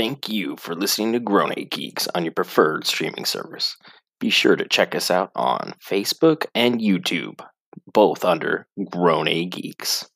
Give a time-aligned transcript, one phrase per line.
[0.00, 3.76] Thank you for listening to Grown A Geeks on your preferred streaming service.
[4.18, 7.44] Be sure to check us out on Facebook and YouTube,
[7.92, 10.08] both under Grown A Geeks.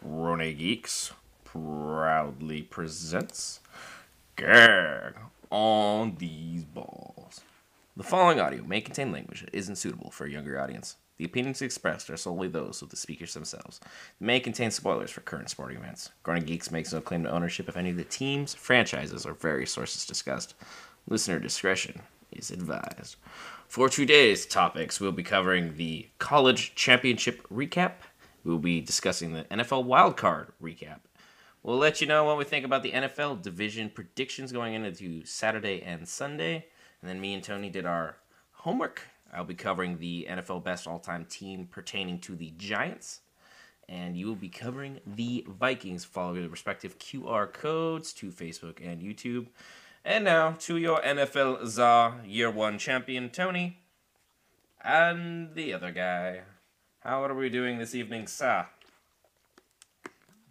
[0.00, 1.10] Grown A Geeks
[1.42, 3.58] proudly presents
[4.36, 5.14] Gag
[5.50, 7.40] on These Balls.
[7.96, 10.94] The following audio may contain language that isn't suitable for a younger audience.
[11.18, 13.80] The opinions expressed are solely those of the speakers themselves.
[13.82, 16.10] It may contain spoilers for current sporting events.
[16.22, 19.72] Grown Geeks makes no claim to ownership of any of the teams, franchises, or various
[19.72, 20.54] sources discussed.
[21.08, 23.16] Listener discretion is advised.
[23.66, 27.94] For today's topics, we'll be covering the college championship recap.
[28.44, 31.00] We'll be discussing the NFL wildcard recap.
[31.64, 35.82] We'll let you know what we think about the NFL division predictions going into Saturday
[35.82, 36.66] and Sunday.
[37.02, 38.16] And then me and Tony did our
[38.52, 43.20] homework I'll be covering the NFL best all time team pertaining to the Giants.
[43.88, 46.04] And you will be covering the Vikings.
[46.04, 49.46] Follow the respective QR codes to Facebook and YouTube.
[50.04, 53.78] And now to your NFL Czar Year One champion, Tony.
[54.84, 56.42] And the other guy.
[57.00, 58.66] How are we doing this evening, sir?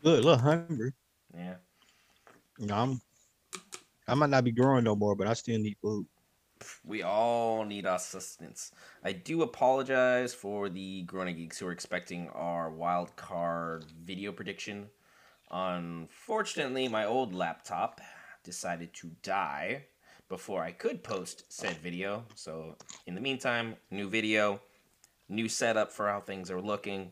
[0.04, 0.94] Good, a little hungry.
[1.36, 1.56] Yeah.
[2.58, 3.02] You know, I'm
[4.08, 6.06] I might not be growing no more, but I still need food.
[6.86, 8.72] We all need assistance.
[9.04, 14.88] I do apologize for the Growing Geeks who are expecting our wild card video prediction.
[15.52, 18.02] Unfortunately, my old laptop
[18.44, 19.86] decided to die
[20.30, 22.26] before I could post said video.
[22.36, 24.62] So, in the meantime, new video,
[25.30, 27.12] new setup for how things are looking.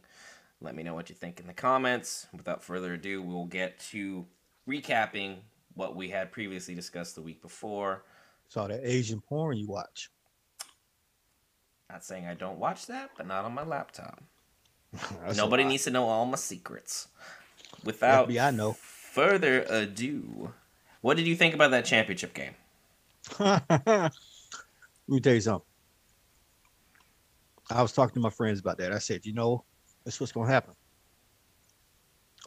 [0.61, 2.27] Let me know what you think in the comments.
[2.33, 4.25] Without further ado, we'll get to
[4.67, 5.37] recapping
[5.73, 8.03] what we had previously discussed the week before.
[8.49, 10.09] Saw that Asian porn you watch.
[11.89, 14.21] Not saying I don't watch that, but not on my laptop.
[15.35, 17.07] Nobody needs to know all my secrets.
[17.83, 18.73] Without FBI know.
[18.73, 20.53] further ado,
[21.01, 22.53] what did you think about that championship game?
[23.39, 24.11] Let
[25.07, 25.65] me tell you something.
[27.69, 28.91] I was talking to my friends about that.
[28.91, 29.63] I said, you know,
[30.03, 30.73] that's what's gonna happen.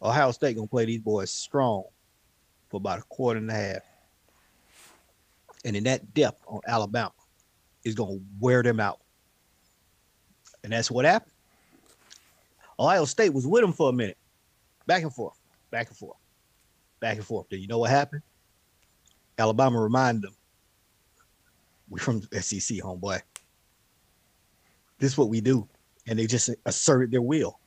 [0.01, 1.85] Ohio State gonna play these boys strong
[2.69, 3.83] for about a quarter and a half.
[5.65, 7.13] And in that depth on Alabama
[7.85, 9.01] is gonna wear them out.
[10.65, 11.33] And that's what happened.
[12.79, 14.19] Ohio State was with them for a minute.
[14.87, 15.39] Back and forth,
[15.71, 16.17] back and forth,
[17.01, 17.47] back and forth.
[17.51, 18.23] Then you know what happened?
[19.39, 20.37] Alabama reminded them
[21.89, 23.21] "We're from SEC, homeboy.
[24.99, 25.69] This is what we do.
[26.07, 27.61] And they just asserted their will.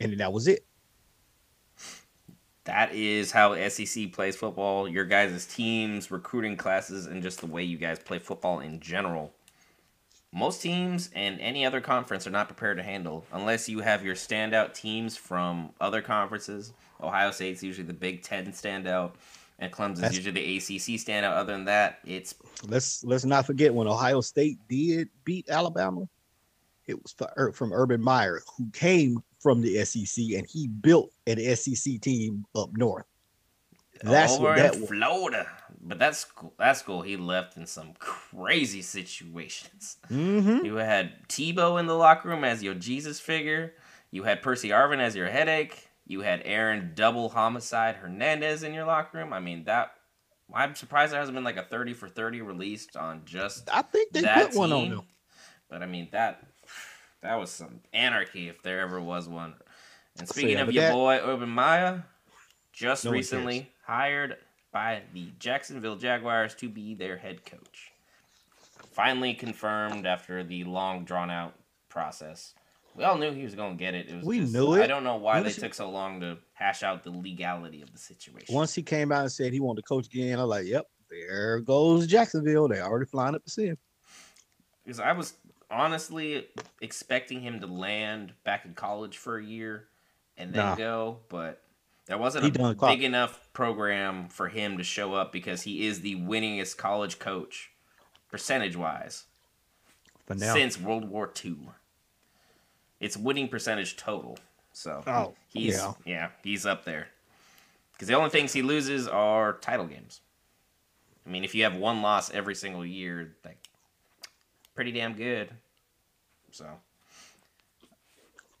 [0.00, 0.64] And that was it.
[2.64, 4.86] That is how SEC plays football.
[4.88, 9.32] Your guys' teams, recruiting classes, and just the way you guys play football in general.
[10.32, 14.14] Most teams and any other conference are not prepared to handle unless you have your
[14.14, 16.72] standout teams from other conferences.
[17.02, 19.12] Ohio State's usually the Big Ten standout,
[19.58, 21.32] and Clemson's That's- usually the ACC standout.
[21.32, 22.34] Other than that, it's
[22.68, 26.08] Let's let's not forget when Ohio State did beat Alabama,
[26.86, 27.14] it was
[27.54, 32.70] from Urban Meyer, who came from the SEC and he built an SEC team up
[32.76, 33.06] north.
[34.02, 34.90] That's over what that in was.
[34.90, 35.46] Florida.
[35.82, 36.54] But that's cool.
[36.58, 37.02] That's cool.
[37.02, 39.98] He left in some crazy situations.
[40.10, 40.64] Mm-hmm.
[40.64, 43.74] You had Tebow in the locker room as your Jesus figure.
[44.10, 45.88] You had Percy Harvin as your headache.
[46.06, 49.32] You had Aaron Double Homicide Hernandez in your locker room.
[49.32, 49.92] I mean that.
[50.52, 54.12] I'm surprised there hasn't been like a 30 for 30 released on just I think
[54.12, 54.90] they that put one on team.
[54.90, 55.02] them.
[55.68, 56.42] But I mean that.
[57.22, 59.54] That was some anarchy if there ever was one.
[60.18, 62.04] And speaking yeah, of your that- boy Urban Meyer,
[62.72, 64.36] just No recently hired
[64.72, 67.92] by the Jacksonville Jaguars to be their head coach.
[68.92, 71.54] Finally confirmed after the long drawn out
[71.88, 72.54] process.
[72.96, 74.08] We all knew he was going to get it.
[74.08, 76.38] It was We just- knew I don't know why they he- took so long to
[76.54, 78.54] hash out the legality of the situation.
[78.54, 80.86] Once he came out and said he wanted to coach again, I was like, "Yep,
[81.08, 82.66] there goes Jacksonville.
[82.68, 83.78] They already flying up to see him."
[84.84, 85.34] because I was
[85.70, 86.46] honestly
[86.80, 89.86] expecting him to land back in college for a year
[90.36, 90.74] and then Nah.
[90.74, 91.62] go, but
[92.06, 92.90] there wasn't He a done clock.
[92.92, 97.70] big enough program for him to show up because he is the winningest college coach
[98.28, 99.24] percentage wise
[100.54, 101.56] since World War II.
[103.00, 104.38] It's winning percentage total.
[104.72, 105.92] So Oh, he's yeah.
[106.04, 107.08] yeah, he's up there.
[107.92, 110.20] Because the only things he loses are title games.
[111.26, 113.58] I mean, if you have one loss every single year, like
[114.80, 115.50] pretty damn good.
[116.52, 116.64] So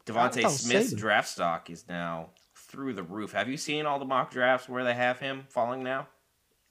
[0.04, 3.32] Devonte thought Smith's Saban- draft stock is now through the roof.
[3.32, 6.08] Have you seen all the mock drafts where they have him falling now?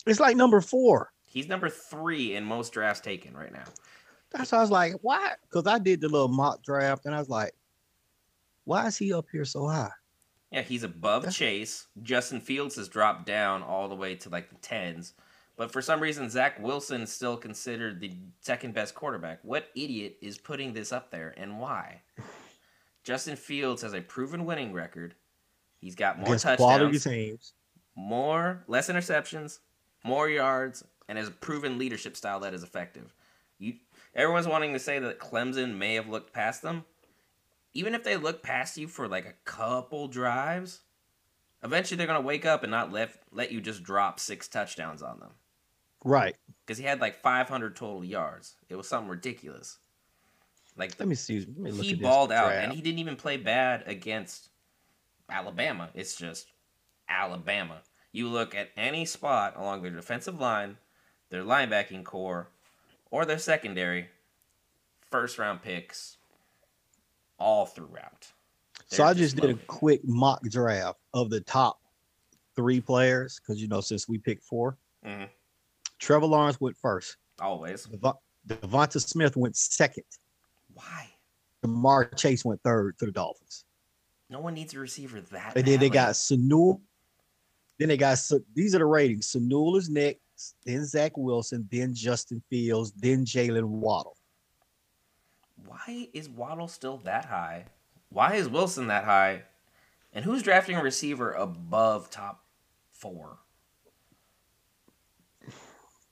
[0.05, 1.11] it's like number four.
[1.25, 3.63] He's number three in most drafts taken right now.
[4.29, 5.33] That's why I was like, why?
[5.41, 7.53] Because I did the little mock draft and I was like,
[8.65, 9.89] why is he up here so high?
[10.51, 11.87] Yeah, he's above That's- Chase.
[12.03, 15.15] Justin Fields has dropped down all the way to like the tens.
[15.59, 19.39] But for some reason, Zach Wilson is still considered the second best quarterback.
[19.43, 22.03] What idiot is putting this up there and why?
[23.03, 25.15] Justin Fields has a proven winning record.
[25.81, 27.51] He's got more against touchdowns, teams.
[27.93, 29.59] more less interceptions,
[30.01, 33.13] more yards, and has a proven leadership style that is effective.
[33.57, 33.73] You
[34.15, 36.85] everyone's wanting to say that Clemson may have looked past them.
[37.73, 40.79] Even if they look past you for like a couple drives,
[41.65, 45.19] eventually they're gonna wake up and not let let you just drop six touchdowns on
[45.19, 45.31] them.
[46.03, 46.35] Right.
[46.65, 48.55] Because he had like 500 total yards.
[48.69, 49.77] It was something ridiculous.
[50.77, 51.39] Like Let me see.
[51.39, 54.49] Let me look he balled out, and he didn't even play bad against
[55.29, 55.89] Alabama.
[55.93, 56.53] It's just
[57.09, 57.81] Alabama.
[58.11, 60.77] You look at any spot along their defensive line,
[61.29, 62.49] their linebacking core,
[63.11, 64.09] or their secondary,
[65.11, 66.17] first round picks,
[67.37, 68.31] all throughout.
[68.87, 71.79] So They're I just did a quick mock draft of the top
[72.55, 75.29] three players because you know since we picked 4 Mhm.
[75.99, 77.17] Trevor Lawrence went first.
[77.39, 77.85] always.
[77.85, 78.13] Devon-
[78.47, 80.05] Devonta Smith went second.
[80.73, 81.09] Why?
[81.63, 83.65] Ja'Marr Chase went third to the Dolphins.
[84.29, 85.53] No one needs a receiver that.
[85.55, 86.79] And then they got Sanu.
[87.77, 89.31] Then they got Sa- these are the ratings.
[89.31, 94.17] Sanul is next, then Zach Wilson, then Justin Fields, then Jaylen Waddle.
[95.65, 97.65] Why is Waddle still that high?
[98.09, 99.43] Why is Wilson that high?
[100.13, 102.43] And who's drafting a receiver above top
[102.91, 103.39] four?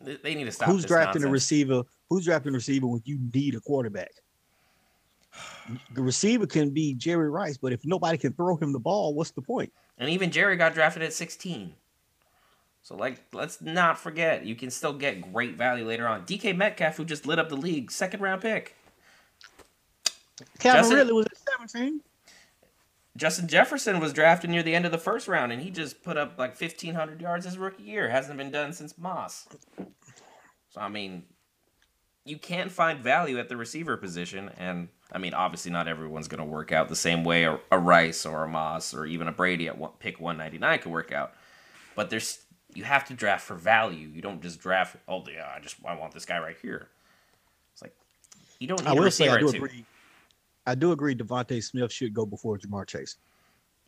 [0.01, 0.69] They they need to stop.
[0.69, 1.83] Who's this drafting a receiver?
[2.09, 4.11] Who's drafting a receiver when you need a quarterback?
[5.93, 9.31] The receiver can be Jerry Rice, but if nobody can throw him the ball, what's
[9.31, 9.71] the point?
[9.97, 11.73] And even Jerry got drafted at 16.
[12.81, 16.25] So like, let's not forget, you can still get great value later on.
[16.25, 18.75] DK Metcalf, who just lit up the league, second round pick.
[20.59, 22.01] Calvin Justin- Ridley was at 17.
[23.17, 26.17] Justin Jefferson was drafted near the end of the first round, and he just put
[26.17, 28.09] up like 1,500 yards his rookie year.
[28.09, 29.47] Hasn't been done since Moss.
[30.69, 31.23] So, I mean,
[32.25, 34.51] you can't find value at the receiver position.
[34.57, 37.79] And, I mean, obviously, not everyone's going to work out the same way a, a
[37.79, 41.33] Rice or a Moss or even a Brady at one, pick 199 could work out.
[41.95, 42.39] But there's
[42.75, 44.09] you have to draft for value.
[44.09, 46.89] You don't just draft, oh, yeah, I just I want this guy right here.
[47.73, 47.95] It's like,
[48.59, 49.67] you don't need I will say I do two.
[50.67, 53.15] I do agree DeVonta Smith should go before Ja'Marr Chase.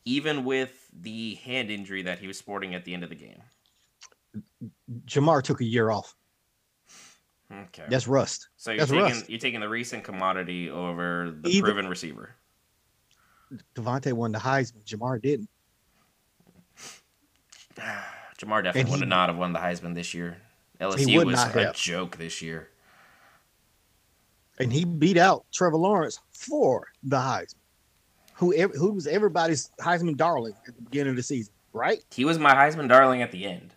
[0.05, 3.41] even with the hand injury that he was sporting at the end of the game.
[5.05, 6.15] Ja'Marr took a year off.
[7.51, 7.83] Okay.
[7.89, 8.47] That's rust.
[8.57, 9.29] so you're that's taking rust.
[9.29, 12.35] you're taking the recent commodity over the Even- proven receiver.
[13.75, 14.83] Devontae won the Heisman.
[14.85, 15.49] Ja'Marr didn't.
[18.37, 20.37] Ja'Marr definitely And would not have won the Heisman this year.
[20.79, 21.75] He LSU was a have.
[21.75, 22.69] joke this year.
[24.59, 27.55] And he beat out Trevor Lawrence for the Heisman.
[28.35, 32.03] Who who was everybody's Heisman darling at the beginning of the season, right?
[32.11, 33.73] He was my Heisman darling at the end.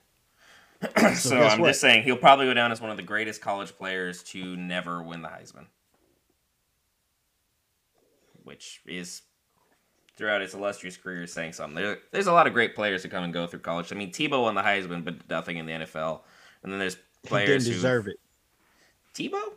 [0.82, 1.69] so guess I'm what?
[1.69, 5.02] just saying he'll probably go down as one of the greatest college players to never
[5.02, 5.67] win the Heisman.
[8.44, 9.23] Which is
[10.17, 11.76] throughout his illustrious career saying something.
[11.76, 13.93] There, there's a lot of great players who come and go through college.
[13.93, 16.20] I mean, Tebow won the Heisman, but nothing in the NFL.
[16.62, 18.17] And then there's He players didn't who deserve it.
[19.14, 19.55] Tebow.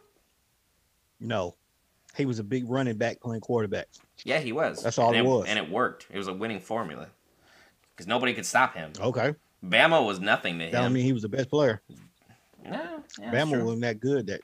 [1.25, 1.55] No.
[2.15, 3.87] He was a big running back playing quarterback.
[4.23, 4.81] Yeah, he was.
[4.83, 5.45] That's all and it was.
[5.47, 6.07] and it worked.
[6.09, 7.07] It was a winning formula
[7.93, 8.93] because nobody could stop him.
[8.99, 9.33] Okay.
[9.63, 10.93] Bama was nothing to That him.
[10.93, 11.81] mean he was the best player.
[12.63, 14.27] no, yeah, Bama wasn't that good.
[14.27, 14.41] That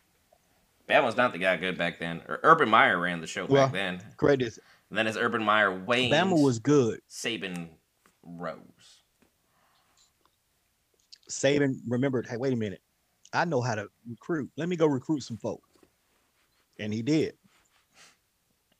[0.90, 2.22] Bama was not the guy good back then.
[2.28, 4.02] Or Urban Meyer ran the show Well, back then.
[4.18, 4.58] credit.
[4.90, 7.00] And then as Urban Meyer waned, Bama was good.
[7.10, 7.70] Saban
[8.24, 8.60] rose.
[11.30, 12.82] Saban remembered, hey, wait a minute.
[13.34, 14.50] I know how to recruit.
[14.58, 15.62] Let me go recruit some folk.
[16.80, 17.36] And he did.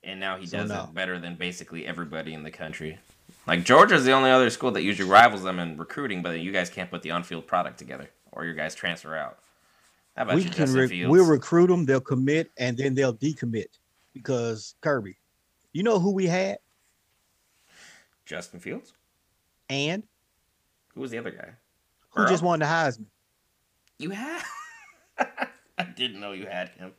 [0.04, 0.84] And now he So does no.
[0.84, 2.98] it better than basically everybody in the country.
[3.46, 6.68] Like Georgia's the only other school that usually rivals them in recruiting, but you guys
[6.70, 9.38] can't put the on-field product together, or your guys transfer out.
[10.16, 13.14] How about we you, can Justin re- we'll recruit them, they'll commit, and then they'll
[13.14, 13.66] decommit.
[14.12, 15.16] Because Kirby,
[15.72, 16.58] you know who we had?
[18.26, 18.92] Justin Fields.
[19.70, 20.02] And
[20.94, 21.50] Who was the other guy?
[22.10, 23.06] who just won the Heisman?
[23.98, 24.42] You had.
[25.78, 26.92] I didn't know you had him.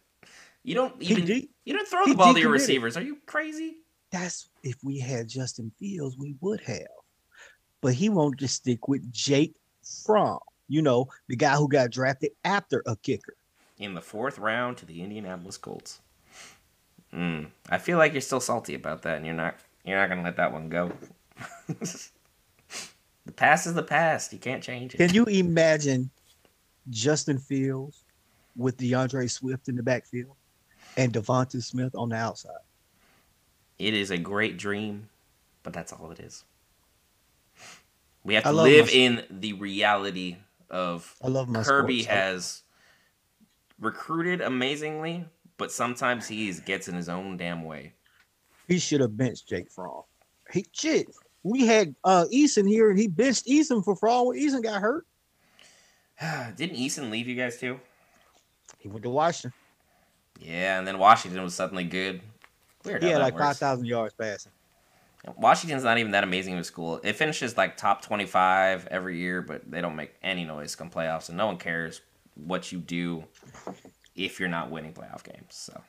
[0.63, 1.25] You don't even.
[1.25, 2.97] de- you don't throw the ball to your receivers.
[2.97, 3.77] Are you crazy?
[4.11, 6.87] That's if we had Justin Fields, we would have.
[7.81, 9.55] But he wanted to stick with Jake
[10.05, 10.39] Fromm,
[10.69, 13.35] you know, the guy who got drafted after a kicker.
[13.77, 15.99] In the fourth round to the Indianapolis Colts.
[17.13, 19.55] Mm, I feel like you're still salty about that, and you're not.
[19.83, 20.93] You're not gonna let that one go.
[21.67, 24.31] the past is the past.
[24.31, 24.97] You can't change it.
[24.97, 26.09] Can you imagine
[26.89, 28.05] Justin Fields
[28.55, 30.35] with D'Andre Swift in the backfield
[30.97, 32.51] and Devonta Smith on the outside?
[33.79, 35.09] It is a great dream,
[35.63, 36.43] but that's all it is.
[38.23, 40.37] We have to live in the reality
[40.69, 42.19] of I love my Kirby sports.
[42.19, 42.63] Has
[43.79, 45.25] recruited amazingly,
[45.57, 47.93] but sometimes he gets in his own damn way.
[48.67, 50.03] He should have benched Jake Fromm.
[50.51, 51.07] He shit.
[51.43, 55.05] We had uh Eason here and he benched Eason for Fromm when Eason got hurt.
[56.55, 57.79] Didn't Eason leave you guys too?
[58.79, 59.53] He went to Washington.
[60.39, 62.21] Yeah, and then Washington was suddenly good.
[62.83, 63.03] Weird.
[63.03, 63.45] He how had that like works.
[63.45, 64.51] five thousand yards passing.
[65.37, 66.99] Washington's not even that amazing of a school.
[67.03, 71.29] It finishes like top 25 every year, but they don't make any noise come playoffs,
[71.29, 72.01] and no one cares
[72.35, 73.23] what you do
[74.15, 75.47] if you're not winning playoff games.
[75.49, 75.81] So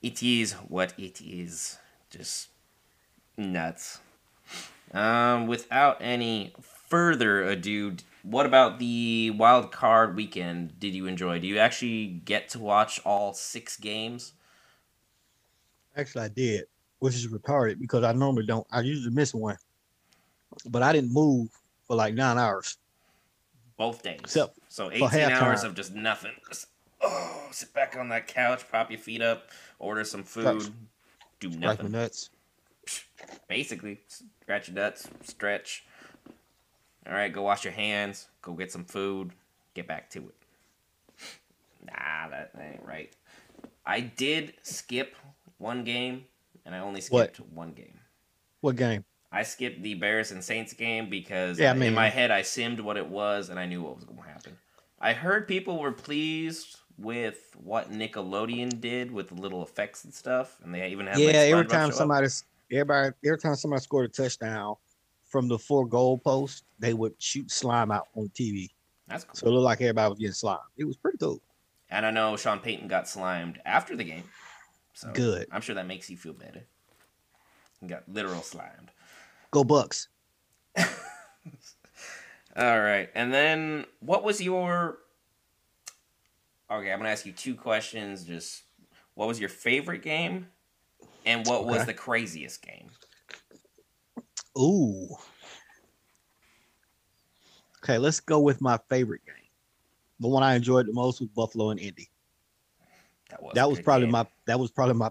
[0.00, 1.78] it is what it is.
[2.10, 2.48] Just
[3.36, 3.98] nuts.
[4.94, 10.78] Um, without any further ado, what about the wild card weekend?
[10.78, 11.38] Did you enjoy?
[11.38, 14.32] Do you actually get to watch all six games?
[15.96, 16.64] Actually, I did,
[16.98, 18.66] which is retarded because I normally don't.
[18.70, 19.56] I usually miss one,
[20.66, 21.48] but I didn't move
[21.86, 22.78] for like nine hours.
[23.76, 24.20] Both days.
[24.20, 26.32] Except so 18 hours of just nothing.
[26.48, 26.66] Just,
[27.00, 30.72] oh, sit back on that couch, prop your feet up, order some food,
[31.40, 31.92] do Like my nothing.
[31.92, 32.30] nuts.
[33.48, 34.00] Basically,
[34.42, 35.84] scratch your nuts, stretch.
[37.08, 39.32] All right, go wash your hands, go get some food,
[39.74, 40.34] get back to it.
[41.86, 43.14] Nah, that, that ain't right.
[43.86, 45.16] I did skip
[45.56, 46.26] one game,
[46.66, 47.34] and I only What?
[47.34, 47.98] skipped one game.
[48.60, 49.04] What game?
[49.30, 52.42] I skipped the Bears and Saints game because Yeah, I mean, in my head I
[52.42, 54.56] simmed what it was and I knew what was going to happen.
[55.00, 60.58] I heard people were pleased with what Nickelodeon did with the little effects and stuff,
[60.64, 62.26] and they even had yeah, like, every time somebody,
[62.72, 64.76] everybody, every time somebody scored a touchdown
[65.28, 68.68] from the four goal posts, they would shoot slime out on TV.
[69.06, 69.34] That's cool.
[69.34, 70.58] So it looked like everybody was getting slime.
[70.76, 71.40] It was pretty cool.
[71.90, 74.24] and I know Sean Payton got slimed after the game,
[74.92, 75.46] so Good.
[75.50, 76.64] I'm sure that makes you feel better.
[77.80, 78.90] He got literal slimed.
[79.50, 80.08] Go Bucks.
[80.78, 83.08] All right.
[83.14, 84.98] And then what was your
[86.70, 88.64] Okay, I'm going to ask you two questions just
[89.14, 90.48] what was your favorite game
[91.24, 92.90] and what was the craziest game?
[94.58, 95.16] Ooh.
[97.82, 99.34] Okay, let's go with my favorite game.
[100.20, 102.10] The one I enjoyed the most was Buffalo and Indy.
[103.30, 104.12] That was, that was probably game.
[104.12, 105.10] my that was probably my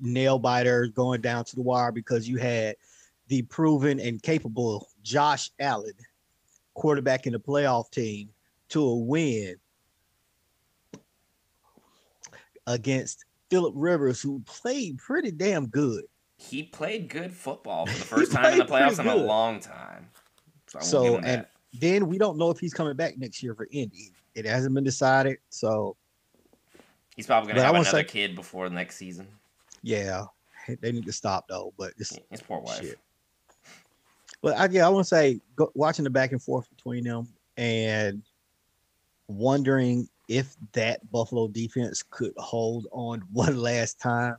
[0.00, 2.76] nail biter going down to the wire because you had
[3.28, 5.92] the proven and capable Josh Allen
[6.74, 8.30] quarterback in the playoff team
[8.70, 9.56] to a win
[12.66, 16.04] against Philip Rivers, who played pretty damn good.
[16.42, 20.08] He played good football for the first time in the playoffs in a long time.
[20.66, 21.46] So, So, and
[21.80, 24.12] then we don't know if he's coming back next year for Indy.
[24.34, 25.38] It hasn't been decided.
[25.50, 25.96] So
[27.16, 29.28] He's probably going to have another say- kid before next season.
[29.82, 30.24] yeah,
[30.80, 31.72] they need to stop though.
[31.78, 32.80] But it's His poor wife.
[32.80, 32.98] Shit.
[34.42, 37.28] But I, yeah, I want to say go, watching the back and forth between them
[37.56, 38.22] and
[39.28, 44.36] wondering if that Buffalo defense could hold on one last time,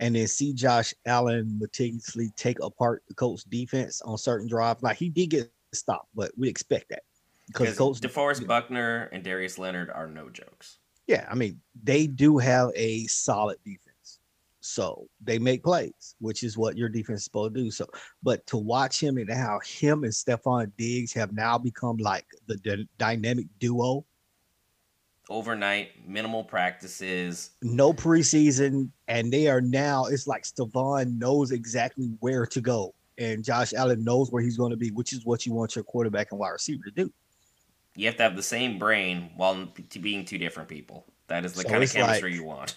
[0.00, 4.82] and then see Josh Allen meticulously take apart the Colts defense on certain drives.
[4.82, 7.02] Like he did get stopped, but we expect that
[7.46, 8.00] because Colts.
[8.00, 10.78] DeForest Buckner and Darius Leonard are no jokes.
[11.06, 14.20] Yeah, I mean they do have a solid defense,
[14.60, 17.70] so they make plays, which is what your defense is supposed to do.
[17.70, 17.86] So,
[18.22, 22.56] but to watch him and how him and Stefon Diggs have now become like the
[22.56, 24.04] dy- dynamic duo.
[25.30, 27.50] Overnight, minimal practices.
[27.62, 30.06] No preseason, and they are now.
[30.06, 34.70] It's like Stefon knows exactly where to go, and Josh Allen knows where he's going
[34.70, 37.12] to be, which is what you want your quarterback and wide receiver to do.
[37.94, 39.68] You have to have the same brain while
[40.00, 41.04] being two different people.
[41.26, 42.76] That is the So kind of it's like- you want.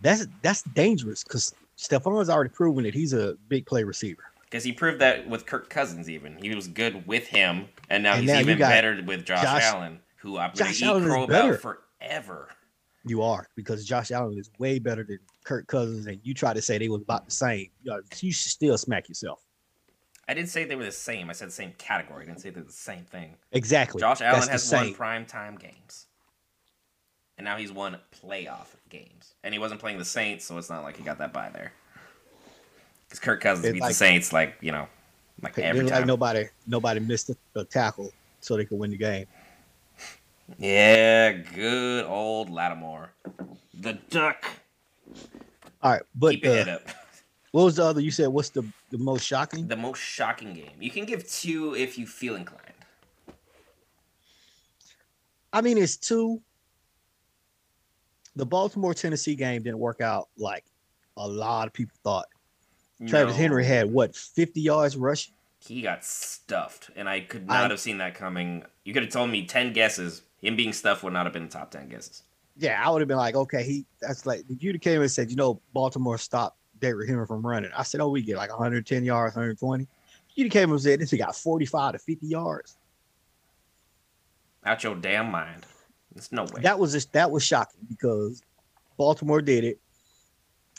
[0.00, 4.22] That's that's dangerous because Stefon's already proven that he's a big play receiver.
[4.44, 8.12] Because he proved that with Kirk Cousins, even he was good with him, and now
[8.14, 10.96] And he's now even got better with Josh, Josh- Allen, who I'm going Josh to
[10.98, 11.48] eat crow better.
[11.54, 11.60] about
[12.00, 12.48] forever.
[13.04, 16.60] You are because Josh Allen is way better than Kirk Cousins, and you try to
[16.60, 17.68] say they was about the same.
[17.82, 19.40] You, should still smack yourself.
[20.28, 21.30] I didn't say they were the same.
[21.30, 22.24] I said the same category.
[22.24, 23.36] I didn't say they're the same thing.
[23.52, 24.00] Exactly.
[24.00, 26.06] Josh Allen That's has won prime time games,
[27.38, 30.82] and now he's won playoff games, and he wasn't playing the Saints, so it's not
[30.82, 31.72] like he got that by there.
[33.08, 34.86] Because Kirk Cousins It's beats like- the Saints like you know,
[35.40, 36.00] like every time.
[36.00, 38.10] like nobody nobody missed a, tackle
[38.40, 39.24] so they could win the game.
[40.56, 43.12] Yeah, good old Lattimore,
[43.74, 44.44] the Duck.
[45.82, 46.82] All right, but Keep your head uh, up.
[47.52, 48.00] what was the other?
[48.00, 49.68] You said what's the the most shocking?
[49.68, 50.76] The most shocking game.
[50.80, 52.64] You can give two if you feel inclined.
[55.52, 56.40] I mean, it's two.
[58.36, 60.64] The Baltimore Tennessee game didn't work out like
[61.16, 62.26] a lot of people thought.
[63.06, 65.34] Travis Henry had what fifty yards rushing.
[65.60, 68.64] he got stuffed, and I could not I- have seen that coming.
[68.84, 70.22] You could have told me ten guesses.
[70.40, 72.22] Him being stuffed would not have been the top ten guesses.
[72.56, 75.30] Yeah, I would have been like, okay, he that's like if have came and said,
[75.30, 77.70] you know, Baltimore stopped David Henry from running.
[77.76, 79.86] I said, oh, we get like 110 yards, 120.
[80.34, 82.76] You'd have came and said this he got 45 to 50 yards.
[84.64, 85.66] Out your damn mind.
[86.12, 86.62] There's no way.
[86.62, 88.42] That was just that was shocking because
[88.96, 89.78] Baltimore did it,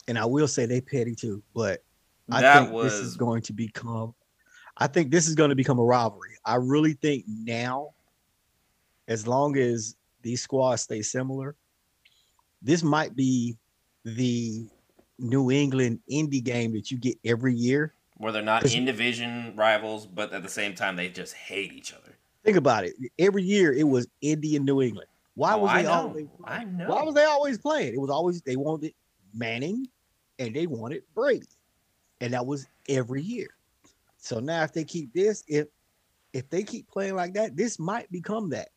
[0.07, 1.41] and I will say they petty too.
[1.55, 1.83] But
[2.29, 4.13] I That think this is going to become.
[4.77, 6.31] I think this is going to become a rivalry.
[6.45, 7.89] I really think now,
[9.09, 11.55] as long as these squads stay similar,
[12.61, 13.57] this might be
[14.05, 14.67] the
[15.17, 17.93] New England Indy game that you get every year.
[18.17, 21.93] Where they're not in division rivals, but at the same time they just hate each
[21.93, 22.15] other.
[22.43, 22.93] Think about it.
[23.17, 25.07] Every year it was Indy and New England.
[25.35, 26.27] Why Oh, was they always?
[26.43, 26.87] I know.
[26.87, 27.93] Why was they always playing?
[27.93, 28.93] It was always they wanted
[29.33, 29.87] Manning
[30.37, 31.47] and they wanted Brady,
[32.21, 33.47] and that was every year.
[34.17, 35.67] So now if they keep this, if
[36.33, 38.69] if they keep playing like that, this might become that.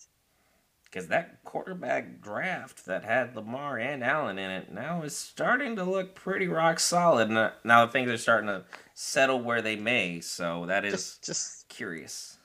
[0.93, 5.85] Because that quarterback draft that had Lamar and Allen in it now is starting to
[5.85, 7.31] look pretty rock solid.
[7.65, 10.21] Now, things are starting to settle where they may.
[10.21, 12.37] So that is Just just curious.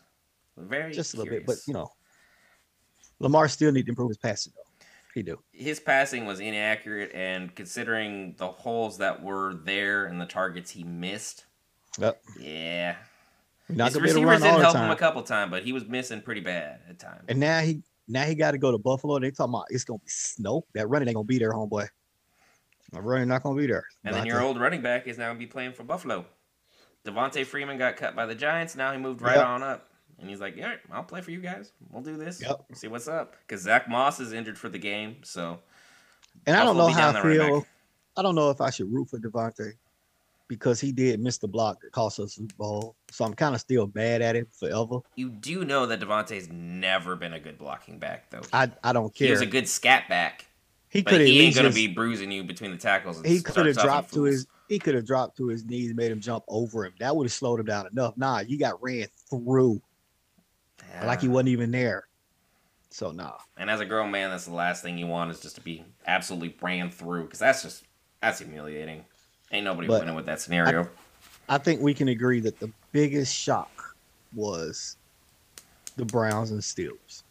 [0.55, 1.45] Very just a little curious.
[1.45, 1.91] bit, but you know,
[3.19, 4.63] Lamar still need to improve his passing though.
[5.13, 5.39] He do.
[5.51, 10.83] his passing was inaccurate, and considering the holes that were there and the targets he
[10.83, 11.45] missed,
[11.99, 12.21] Yep.
[12.39, 12.95] yeah,
[13.67, 15.63] Not his gonna be able to receivers did the help him a couple times, but
[15.63, 17.25] he was missing pretty bad at times.
[17.27, 19.19] And now he now he got to go to Buffalo.
[19.19, 20.65] They talking about it's gonna be snow.
[20.73, 21.87] That running ain't gonna be there, homeboy.
[22.93, 23.85] My running not gonna be there.
[24.03, 26.25] And then your old running back is now gonna be playing for Buffalo.
[27.05, 28.75] Devonta Freeman got cut by the Giants.
[28.75, 29.45] Now he moved right Yep.
[29.45, 31.71] on up, and he's like, "Yeah, I'll play for you guys.
[31.89, 32.41] We'll do this.
[32.41, 32.65] Yep.
[32.73, 35.59] See what's up." Because Zach Moss is injured for the game, so
[36.45, 37.65] And I don't know how I feel.
[38.15, 39.73] I don't know if I should root for Devontae
[40.47, 42.95] because he did miss the block that cost us the Bowl.
[43.11, 44.99] So I'm kind of still bad at it forever.
[45.15, 48.41] you do know that Devonta's never been a good blocking back, though.
[48.53, 49.33] I, I don't he care.
[49.33, 50.45] was a good scat back,
[50.89, 53.21] he could he ain't gonna be bruising you between the tackles.
[53.23, 56.19] He could have dropped to his he could have dropped to his knees, made him
[56.19, 56.93] jump over him.
[56.99, 58.17] That would have slowed him down enough.
[58.17, 59.81] Nah, you got ran through
[61.03, 61.31] like he ah.
[61.31, 62.07] wasn't even there.
[62.89, 63.33] So nah.
[63.57, 65.83] And as a grown man, that's the last thing you want is just to be
[66.05, 67.83] absolutely ran through because that's just
[68.21, 69.05] that's humiliating.
[69.51, 70.89] Ain't nobody But winning with that scenario.
[71.49, 73.95] I think we can agree that the biggest shock
[74.33, 74.97] was
[75.95, 77.23] the Browns and Steelers.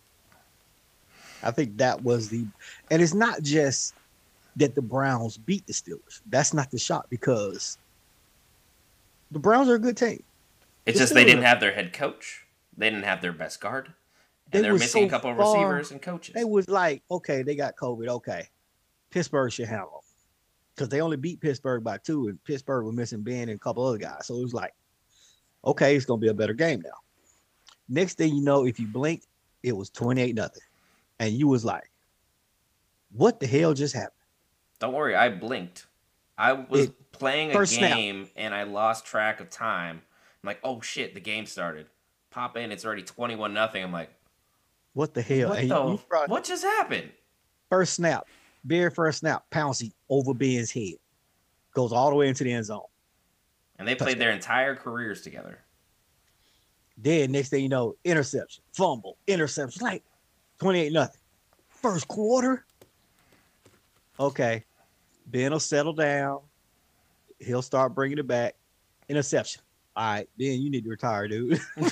[1.43, 2.47] I think that was the,
[2.91, 3.95] and it's not just
[4.57, 6.21] that the Browns beat the Steelers.
[6.31, 7.77] That's not the shock because
[9.31, 10.23] the Browns are a good team.
[10.87, 12.47] it's the just they didn't have their head coach.
[12.79, 13.93] They didn't have their best guard.
[14.51, 16.35] They And they're missing so a couple of receivers and coaches.
[16.35, 18.09] They was like, okay, they got COVID.
[18.09, 18.49] Okay,
[19.11, 20.03] Pittsburgh should handle
[20.77, 23.85] because they only beat Pittsburgh by two, and Pittsburgh was missing Ben and a couple
[23.85, 24.27] other guys.
[24.27, 24.75] So it was like,
[25.65, 26.91] okay, it's gonna be a better game now.
[27.89, 29.23] Next thing you know, if you blink,
[29.63, 30.63] it was twenty eight nothing,
[31.19, 31.91] and you was like,
[33.13, 34.13] what the hell just happened?
[34.79, 35.87] Don't worry, I blinked.
[36.37, 37.97] I was It- playing a first snap.
[37.97, 40.03] game and I lost track of time.
[40.43, 41.87] I'm like, oh shit, the game started.
[42.31, 43.83] Pop in, it's already twenty-one nothing.
[43.83, 44.11] I'm like,
[44.93, 45.49] What the hell?
[45.49, 45.67] what the?
[45.67, 47.11] you- you what just happened?
[47.71, 48.27] First snap,
[48.67, 50.95] very first snap, Pouncey over Ben's head,
[51.75, 52.83] goes all the way into the end zone.
[53.79, 55.59] And they played their entire careers together.
[56.99, 60.03] Then next thing you know, interception, fumble, interception, like
[60.61, 61.21] 28 nothing.
[61.69, 62.65] First quarter.
[64.19, 64.65] Okay.
[65.27, 66.41] Ben will settle down.
[67.39, 68.55] He'll start bringing it back.
[69.09, 69.61] Interception.
[69.95, 71.61] All right, Ben, you need to retire, dude.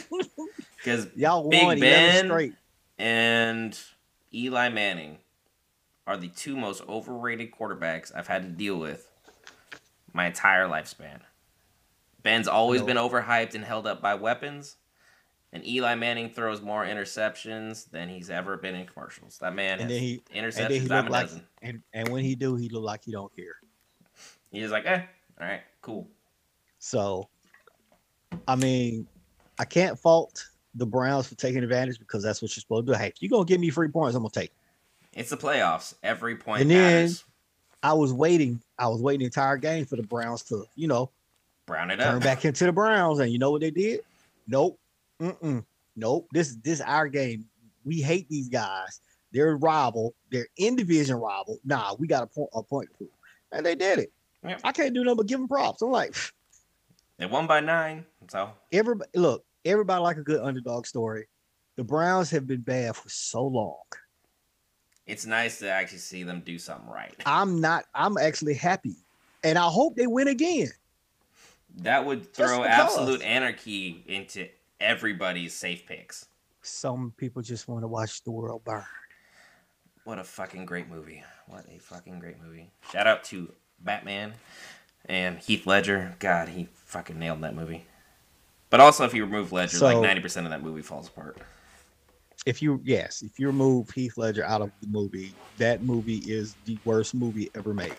[0.77, 2.53] Because Y'all Big won 11 Ben- straight.
[2.99, 3.79] and
[4.35, 5.17] Eli Manning
[6.07, 9.11] are the two most overrated quarterbacks I've had to deal with
[10.13, 11.21] my entire lifespan.
[12.23, 14.77] Ben's always been overhyped and held up by weapons,
[15.53, 19.39] and Eli Manning throws more interceptions than he's ever been in commercials.
[19.39, 21.43] That man And has then he interceptions and then he a like dozen.
[21.63, 23.57] and, and when he do, he look like he don't care.
[24.51, 25.03] He's like, eh,
[25.41, 26.09] all right, cool.
[26.79, 27.29] So
[28.49, 29.07] I mean,
[29.59, 32.99] I can't fault the Browns for taking advantage because that's what you're supposed to do.
[32.99, 34.57] Hey, if you're gonna give me free points, I'm gonna take it.
[35.15, 35.95] It's the playoffs.
[36.03, 37.11] Every point And then-
[37.83, 38.61] I was waiting.
[38.79, 41.11] I was waiting the entire game for the Browns to, you know,
[41.67, 42.23] Brown it turn up.
[42.23, 43.19] back into the Browns.
[43.19, 44.01] And you know what they did?
[44.49, 44.79] Nope.
[45.21, 45.65] Mm-mm.
[45.95, 46.27] Nope.
[46.33, 47.45] This this our game.
[47.85, 49.01] We hate these guys.
[49.33, 50.15] They're a rival.
[50.31, 51.59] They're in division rival.
[51.65, 52.89] Nah, we got a point a point.
[53.53, 54.13] And they did it.
[54.65, 55.83] I can't do nothing but give them props.
[55.83, 56.15] I'm like,
[57.19, 58.07] They won by nine.
[58.29, 61.29] So everybody look, everybody like a good underdog story.
[61.77, 63.77] The Browns have been bad for so long.
[65.07, 67.15] It's nice to actually see them do something right.
[67.27, 68.97] I'm not, I'm actually happy.
[69.43, 70.69] And I hope they win again.
[71.79, 74.49] That would throw absolute anarchy into
[74.81, 76.27] everybody's safe picks.
[76.63, 78.85] Some people just want to watch the world burn.
[80.05, 81.23] What a fucking great movie.
[81.47, 82.71] What a fucking great movie.
[82.93, 84.35] Shout out to Batman
[85.07, 86.15] and Heath Ledger.
[86.19, 87.87] God, he fucking nailed that movie.
[88.71, 91.39] But also, if you remove Ledger, So- like ninety percent of that movie falls apart.
[92.47, 96.55] If you yes, if you remove Heath Ledger out of the movie, that movie is
[96.67, 97.95] the worst movie ever made.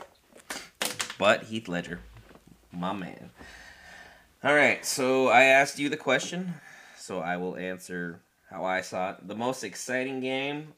[1.17, 1.99] But Heath Ledger,
[2.71, 3.31] my man.
[4.43, 6.53] All right, so I asked you the question,
[6.97, 9.27] so I will answer how I saw it.
[9.27, 10.73] The most exciting game,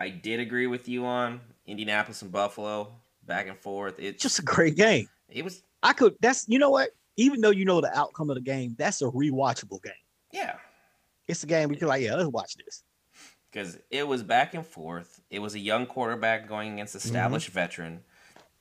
[0.00, 2.90] I did agree with you on Indianapolis and Buffalo,
[3.26, 4.00] back and forth.
[4.00, 5.08] It's Just a great game.
[5.28, 6.16] it was I could.
[6.20, 6.90] That's you know what.
[7.16, 9.92] Even though you know the outcome of the game, that's a rewatchable game.
[10.32, 10.54] yeah,
[11.26, 12.84] It's a game we can like, yeah, let's watch this.
[13.50, 15.20] Because it was back and forth.
[15.30, 17.06] It was a young quarterback going against mm-hmm.
[17.08, 18.00] established veteran.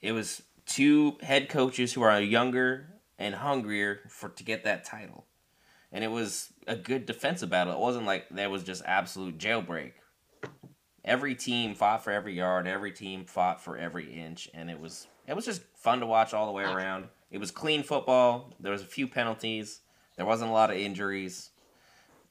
[0.01, 5.25] It was two head coaches who are younger and hungrier for to get that title,
[5.91, 7.73] and it was a good defensive battle.
[7.73, 9.93] It wasn't like there was just absolute jailbreak.
[11.03, 12.67] Every team fought for every yard.
[12.67, 16.33] Every team fought for every inch, and it was it was just fun to watch
[16.33, 17.05] all the way around.
[17.31, 18.53] It was clean football.
[18.59, 19.81] There was a few penalties.
[20.15, 21.51] There wasn't a lot of injuries.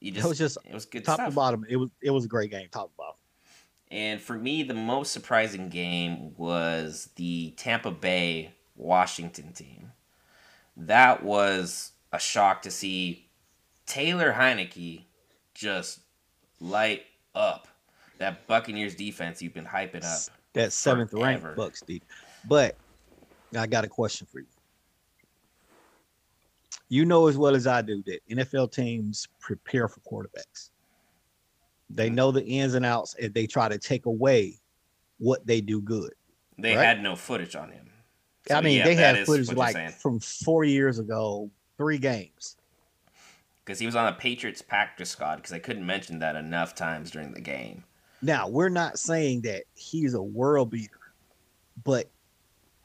[0.00, 1.30] You just, It was just it was good top stuff.
[1.30, 1.64] to bottom.
[1.68, 3.16] It was it was a great game, top to bottom.
[3.90, 9.92] And for me, the most surprising game was the Tampa Bay Washington team.
[10.76, 13.28] That was a shock to see
[13.86, 15.04] Taylor Heinicke
[15.54, 16.00] just
[16.60, 17.04] light
[17.34, 17.68] up
[18.18, 20.34] that Buccaneers defense you've been hyping up.
[20.54, 21.56] That seventh ranked Forever.
[21.56, 22.02] Bucks, Steve.
[22.48, 22.76] But
[23.56, 24.46] I got a question for you.
[26.88, 30.70] You know as well as I do that NFL teams prepare for quarterbacks.
[31.90, 32.14] They mm-hmm.
[32.14, 34.60] know the ins and outs, and they try to take away
[35.18, 36.12] what they do good.
[36.58, 36.84] They Right.
[36.84, 37.90] had no footage on him.
[38.50, 42.56] I mean, yeah, they had footage like from four years ago, three games.
[43.64, 47.10] because he was on the Patriots practice squad because I couldn't mention that enough times
[47.10, 47.82] during the game.
[48.22, 51.00] Now, we're not saying that he's a world beater,
[51.82, 52.08] but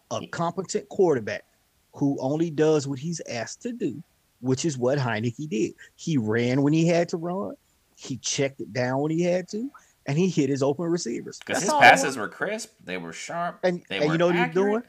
[0.09, 1.45] a competent quarterback
[1.93, 4.01] who only does what he's asked to do,
[4.39, 5.73] which is what Heinicke did.
[5.95, 7.55] He ran when he had to run,
[7.95, 9.69] he checked it down when he had to,
[10.05, 11.39] and he hit his open receivers.
[11.39, 12.31] Because his passes want.
[12.31, 14.83] were crisp, they were sharp, and, they and were you know what he's doing?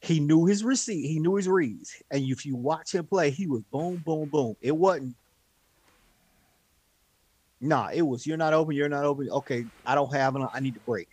[0.00, 2.02] He knew his receipt, he knew his reads.
[2.10, 4.56] And if you watch him play, he was boom, boom, boom.
[4.60, 5.14] It wasn't
[7.62, 9.30] Nah, it was you're not open, you're not open.
[9.30, 10.42] Okay, I don't have it.
[10.52, 11.08] I need to break.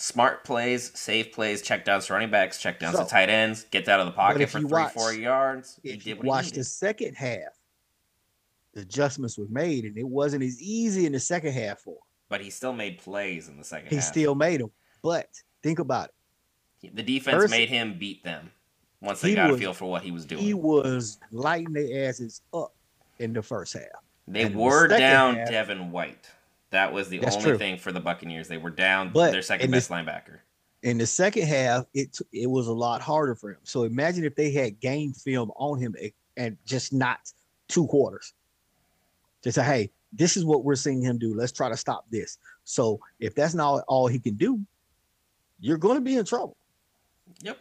[0.00, 3.64] Smart plays, safe plays, check downs to running backs, check downs So- to tight ends,
[3.64, 5.78] gets out of the pocket for three, watch- four yards.
[5.82, 7.58] He If you watch the second half,
[8.72, 12.02] the adjustments were made, and it wasn't as easy in the second half for him.
[12.30, 14.04] But he still made plays in the second He half.
[14.06, 14.70] still made them.
[15.02, 16.12] But think about
[16.82, 16.96] it.
[16.96, 18.52] the defense First- made him beat them
[19.02, 20.42] once they He got a feel for what he was doing.
[20.42, 22.72] He was lighting their asses up
[23.18, 23.84] in the first half.
[24.26, 26.30] they and the were second down half- Devin White.
[26.70, 27.58] That was the That's only true.
[27.58, 28.48] thing for the Buccaneers.
[28.48, 30.38] They were down But their second best this- linebacker.
[30.82, 33.58] In the second half, it it was a lot harder for him.
[33.64, 37.18] So imagine if they had game film on him eh, and just not
[37.68, 38.32] two quarters.
[39.44, 41.34] Just say, hey, this is what we're seeing him do.
[41.34, 42.38] Let's try to stop this.
[42.64, 44.58] So if that's not all he can do,
[45.58, 46.56] you're going to be in trouble.
[47.42, 47.58] Yep.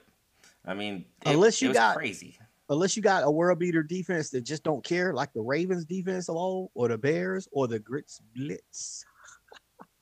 [0.66, 2.38] I mean, it, Unless you was got- crazy.
[2.70, 6.30] Unless you got a world beater defense that just don't care, like the Ravens defense
[6.30, 9.04] old, or the Bears, or the Grits Blitz,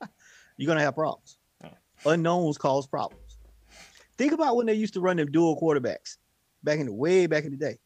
[0.58, 1.38] you're gonna have problems.
[1.64, 2.12] Oh.
[2.12, 3.38] Unknowns cause problems.
[4.18, 6.18] Think about when they used to run them dual quarterbacks
[6.62, 7.78] back in the way back in the day,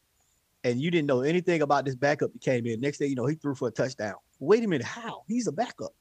[0.65, 2.81] and you didn't know anything about this backup that came in.
[2.81, 4.15] Next day, you know, he threw for a touchdown.
[4.39, 5.23] Wait a minute, how?
[5.27, 5.93] He's a backup.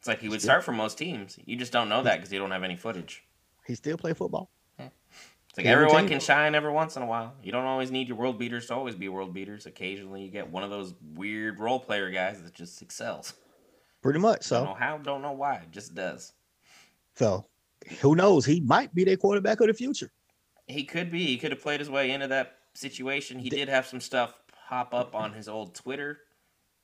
[0.00, 1.38] It's like he would start for most teams.
[1.44, 3.24] You just don't know that because you don't have any footage.
[3.66, 4.50] He still play football.
[5.58, 7.34] Like everyone can shine every once in a while.
[7.42, 9.66] You don't always need your world beaters to always be world beaters.
[9.66, 13.34] Occasionally, you get one of those weird role player guys that just excels.
[14.00, 14.48] Pretty much.
[14.48, 16.32] Don't So, know how, don't know why, it just does.
[17.16, 17.44] so
[18.00, 18.44] who knows?
[18.44, 20.10] He might be their quarterback of the future.
[20.68, 21.24] He could be.
[21.26, 23.38] He could have played his way into that situation.
[23.38, 24.34] He did have some stuff
[24.68, 26.18] pop up on his old Twitter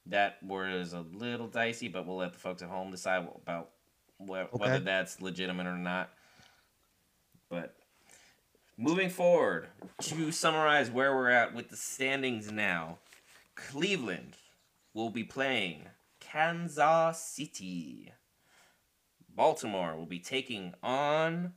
[0.06, 3.70] that was a little dicey, but we'll let the folks at home decide about
[4.18, 4.78] wh- whether Okay.
[4.84, 6.10] that's legitimate or not.
[7.48, 7.76] But
[8.76, 9.68] moving forward,
[10.00, 12.98] to summarize where we're at with the standings now,
[13.54, 14.36] Cleveland
[14.92, 15.82] will be playing
[16.20, 18.12] Kansas City.
[19.34, 21.52] Baltimore will be taking on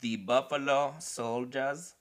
[0.00, 1.94] the Buffalo Soldiers.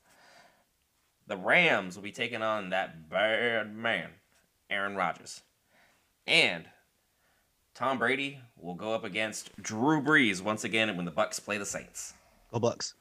[1.27, 4.09] The Rams will be taking on that bad man,
[4.69, 5.41] Aaron Rodgers.
[6.25, 6.65] And
[7.75, 11.65] Tom Brady will go up against Drew Brees once again when the Bucks play the
[11.65, 12.13] Saints.
[12.51, 12.95] Go Bucks.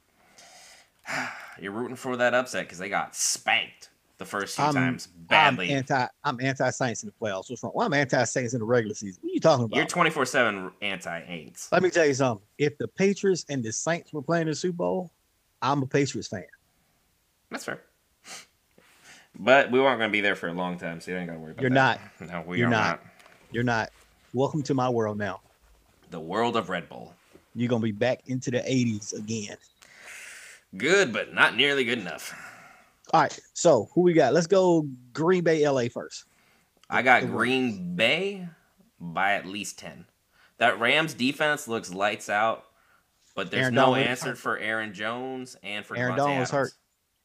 [1.60, 5.70] You're rooting for that upset because they got spanked the first few I'm- times badly.
[5.70, 6.06] I'm anti.
[6.24, 7.50] I'm anti Saints in the playoffs.
[7.50, 7.72] What's wrong?
[7.74, 9.20] Well, I'm anti Saints in the regular season.
[9.22, 9.76] What are you talking about?
[9.76, 11.70] You're 24 7 anti Aints.
[11.72, 12.44] Let me tell you something.
[12.58, 15.10] If the Patriots and the Saints were playing the Super Bowl,
[15.62, 16.44] I'm a Patriots fan.
[17.50, 17.82] That's fair.
[19.38, 21.34] But we weren't going to be there for a long time, so you ain't got
[21.34, 22.00] to worry about You're that.
[22.28, 22.84] No, we You're are not.
[22.84, 23.00] not.
[23.52, 23.90] You're not.
[24.32, 25.40] Welcome to my world now.
[26.10, 27.14] The world of Red Bull.
[27.54, 29.56] You're gonna be back into the 80s again.
[30.76, 32.34] Good, but not nearly good enough.
[33.12, 33.38] All right.
[33.54, 34.34] So who we got?
[34.34, 36.24] Let's go Green Bay, LA first.
[36.90, 38.48] I got Green Bay
[39.00, 40.04] by at least 10.
[40.58, 42.64] That Rams defense looks lights out,
[43.34, 46.50] but there's Aaron no Donald answer for Aaron Jones and for Aaron Davante Donald's Adams.
[46.50, 46.72] hurt.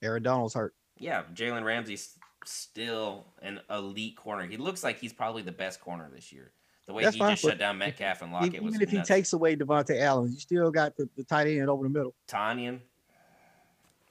[0.02, 0.76] Aaron Donald's hurt.
[0.98, 4.46] Yeah, Jalen Ramsey's still an elite corner.
[4.46, 6.52] He looks like he's probably the best corner this year.
[6.86, 9.02] The way That's he fine, just shut down Metcalf and Lockett Even was if he
[9.02, 12.14] takes away Devontae Allen, you still got the, the tight end over the middle.
[12.28, 12.82] Tonyan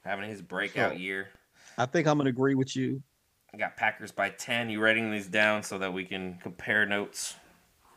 [0.04, 1.28] having his breakout So- year.
[1.78, 3.02] I think I'm gonna agree with you.
[3.54, 4.70] I got Packers by 10.
[4.70, 7.34] You writing these down so that we can compare notes?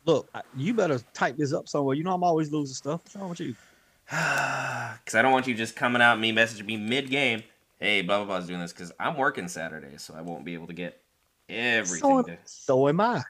[0.06, 1.96] Look, you better type this up somewhere.
[1.96, 3.02] You know I'm always losing stuff.
[3.04, 3.56] What's wrong with you?
[4.08, 7.44] Because I don't want you just coming out and me messaging me mid game.
[7.80, 10.54] Hey, blah blah blah is doing this because I'm working Saturday, so I won't be
[10.54, 11.02] able to get
[11.50, 12.00] everything.
[12.00, 13.24] So, to, so am I.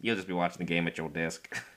[0.00, 1.54] you'll just be watching the game at your desk.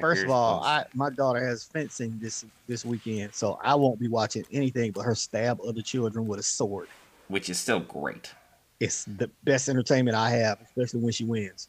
[0.00, 0.66] First of all, oh.
[0.66, 5.02] I my daughter has fencing this this weekend, so I won't be watching anything but
[5.02, 6.88] her stab other children with a sword.
[7.28, 8.32] which is still great.
[8.80, 11.68] It's the best entertainment I have, especially when she wins.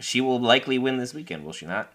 [0.00, 1.92] She will likely win this weekend, will she not?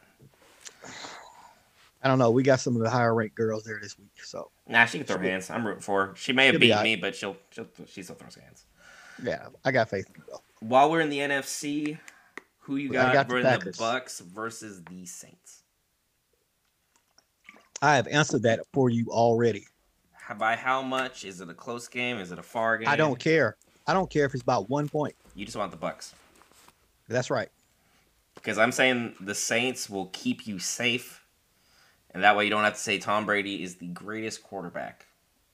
[2.01, 2.29] I don't know.
[2.29, 5.07] We got some of the higher ranked girls there this week, so Nah, she can
[5.07, 5.49] throw She'll hands.
[5.49, 6.15] I'm rooting for her.
[6.15, 8.65] She may have She'll be beaten me, but she'll, she'll she still throws hands.
[9.23, 10.05] yeah, I got faith.
[10.15, 10.67] in.
[10.67, 11.97] While we're in the NFC,
[12.59, 15.44] who you I got, got the for the, Bucks versus the Saints?
[17.81, 19.67] I have answered that for you already.
[20.37, 21.23] By how much?
[21.23, 22.17] Is it a close game?
[22.17, 22.87] Is it a far game?
[22.87, 23.57] I don't care.
[23.85, 25.15] I don't care if it's about one point.
[25.35, 26.15] You just want the Bucks.
[27.07, 27.49] That's right.
[28.33, 31.23] Because I'm saying the Saints will keep you safe,
[32.11, 35.05] and that way you don't have to say Tom Brady is the greatest quarterback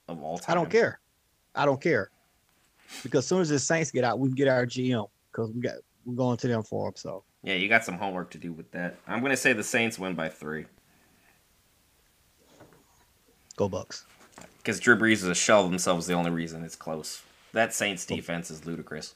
[0.08, 0.52] of all time.
[0.52, 1.00] I don't care.
[1.54, 2.10] I don't care
[3.02, 5.60] because as soon as the Saints get out, we can get our GM because we
[5.60, 6.96] got we're going to them for them.
[6.96, 8.96] So Yeah, you got some homework to do with that.
[9.06, 10.66] I'm gonna say the Saints win by three
[13.52, 14.04] go Bucks.
[14.58, 16.06] because Drew Brees is a shell of themselves.
[16.06, 17.22] The only reason it's close.
[17.52, 18.16] That Saints oh.
[18.16, 19.14] defense is ludicrous.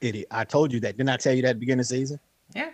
[0.00, 0.28] Idiot.
[0.30, 0.96] I told you that.
[0.96, 2.20] Didn't I tell you that at the beginning of the season?
[2.54, 2.70] Yeah,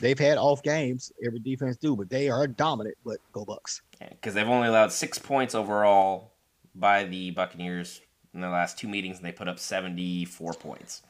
[0.00, 1.12] They've had off games.
[1.24, 2.96] Every defense do, but they are dominant.
[3.04, 3.82] But go Bucks.
[3.98, 6.32] because they've only allowed six points overall
[6.74, 8.00] by the Buccaneers
[8.32, 11.02] in the last two meetings, and they put up 74 points.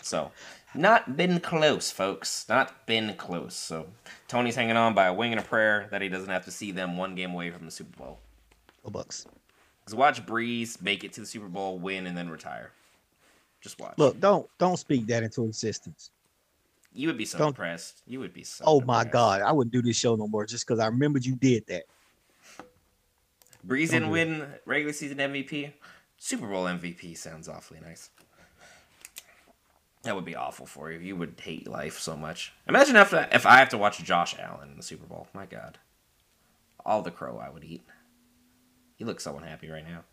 [0.00, 0.32] So,
[0.74, 2.46] not been close, folks.
[2.48, 3.54] Not been close.
[3.54, 3.86] So,
[4.26, 6.72] Tony's hanging on by a wing and a prayer that he doesn't have to see
[6.72, 8.18] them one game away from the Super Bowl.
[8.84, 9.26] Go Bucks.
[9.80, 12.70] Because watch Brees make it to the Super Bowl, win, and then retire.
[13.60, 13.94] Just watch.
[13.96, 16.10] Look, don't don't speak that into existence.
[16.92, 18.02] you would be so don't- impressed.
[18.06, 18.64] You would be so.
[18.66, 19.04] Oh my.
[19.04, 21.84] God, I wouldn't do this show no more just because I remembered you did that.
[23.66, 25.72] Brees didn't win regular season MVP.
[26.18, 28.10] Super Bowl MVP sounds awfully nice.
[30.02, 30.98] That would be awful for you.
[30.98, 32.52] You would hate life so much.
[32.68, 35.28] Imagine if if I have to watch Josh Allen in the Super Bowl.
[35.32, 35.78] My God,
[36.84, 37.82] all the crow I would eat.
[39.02, 40.04] He looks so unhappy right now.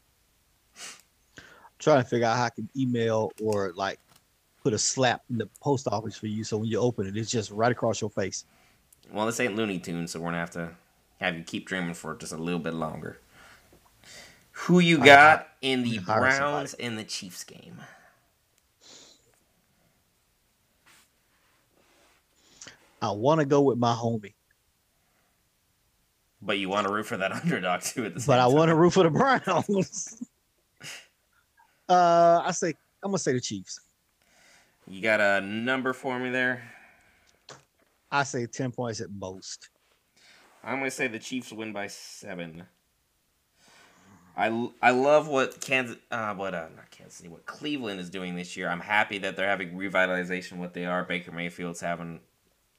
[1.38, 1.43] I'm
[1.78, 3.99] trying to figure out how I can email or like
[4.63, 7.30] put a slap in the post office for you so when you open it, it's
[7.30, 8.45] just right across your face.
[9.13, 10.71] Well, this ain't Looney Tunes, so we're gonna have to
[11.19, 13.19] have you keep dreaming for just a little bit longer.
[14.54, 17.82] Who you I- got in the Browns and the Chiefs game?
[23.04, 24.34] I want to go with my homie,
[26.41, 28.54] But you want to root for that underdog too at the but I time.
[28.54, 30.21] want to root for the Browns.
[31.89, 32.73] uh, I say
[33.04, 33.80] I'm gonna say the Chiefs.
[34.88, 36.63] You got a number for me there?
[38.12, 39.69] I say ten points at most.
[40.63, 42.63] I'm gonna say the Chiefs win by seven.
[44.36, 48.36] I, I love what Kansas uh what uh not Kansas City what Cleveland is doing
[48.36, 48.69] this year.
[48.69, 50.58] I'm happy that they're having revitalization.
[50.58, 52.21] What they are, Baker Mayfield's having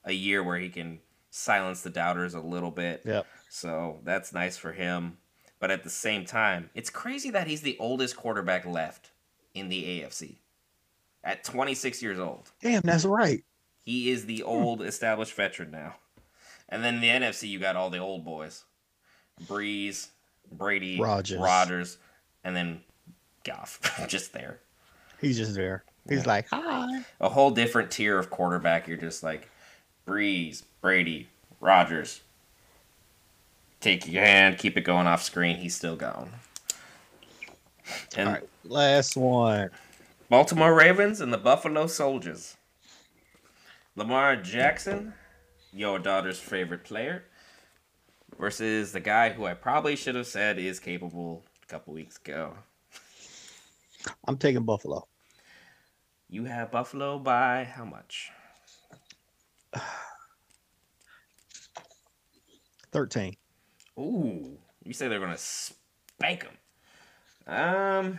[0.05, 3.03] a year where he can silence the doubters a little bit.
[3.05, 3.27] Yep.
[3.51, 5.19] So that's nice for him.
[5.59, 9.11] But at the same time, it's crazy that he's the oldest quarterback left
[9.53, 10.37] in the AFC
[11.23, 12.51] at 26 years old.
[12.63, 13.45] Damn, that's right.
[13.85, 14.49] He is the hmm.
[14.49, 15.97] old established veteran now.
[16.69, 18.65] And then in the NFC, you got all the old boys
[19.45, 20.09] Brees,
[20.51, 21.99] Brady, Rogers, Rodgers,
[22.45, 22.81] and then
[23.45, 24.61] Goff just there.
[25.21, 25.85] He's just there.
[26.09, 26.29] He's Yeah.
[26.29, 27.05] like, hi.
[27.21, 28.87] A whole different tier of quarterback.
[28.87, 29.49] You're just like
[30.07, 31.29] Brees, Brady,
[31.61, 32.21] Rodgers.
[33.81, 35.57] Take your hand, keep it going off screen.
[35.57, 36.31] He's still going.
[38.17, 39.71] And All right, last one.
[40.29, 42.57] Baltimore Ravens and the Buffalo Soldiers.
[43.97, 45.15] Lamar Jackson,
[45.73, 47.25] your daughter's favorite player,
[48.39, 52.55] versus the guy who I probably should have said is capable a couple weeks ago.
[54.27, 55.07] I'm taking Buffalo.
[56.29, 58.31] You have Buffalo by how much?
[62.93, 63.35] 13.
[63.99, 66.57] Ooh, you say they're gonna spank them.
[67.47, 68.19] Um,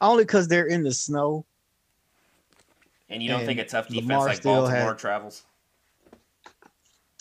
[0.00, 1.44] Only because they're in the snow.
[3.08, 5.44] and you don't think a tough defense Lamar like Baltimore had- travels?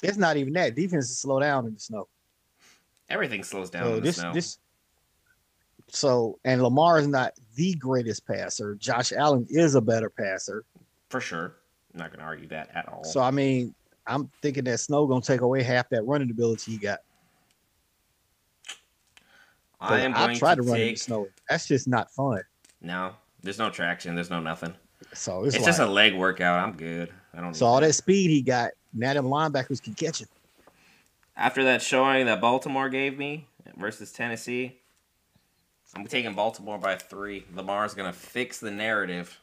[0.04, 0.76] It's not even that.
[0.76, 2.08] Defenses slow down in the snow.
[3.10, 4.34] Everything slows down So in the snow.
[4.34, 4.60] this
[5.88, 8.76] so and Lamar is not the greatest passer.
[8.76, 10.66] Josh Allen is a better passer.
[11.10, 11.56] For sure.
[11.94, 13.04] I'm not gonna argue that at all.
[13.04, 13.74] So I mean,
[14.06, 17.00] I'm thinking that snow gonna take away half that running ability he got.
[19.80, 20.98] I am I going to to run in the take.
[20.98, 21.28] snow.
[21.50, 22.42] That's just not fun.
[22.82, 24.16] No, there's no traction.
[24.16, 24.74] There's no nothing.
[25.14, 26.60] So It's, it's, just a leg workout.
[26.60, 27.12] I'm good.
[27.34, 27.54] I don't.
[27.54, 27.88] so all that.
[27.88, 30.28] that speed he got, now them linebackers can catch him.
[31.38, 34.78] After that showing that Baltimore gave me versus Tennessee,
[35.94, 37.46] I'm taking Baltimore by three.
[37.54, 39.38] Lamar's gonna fix the narrative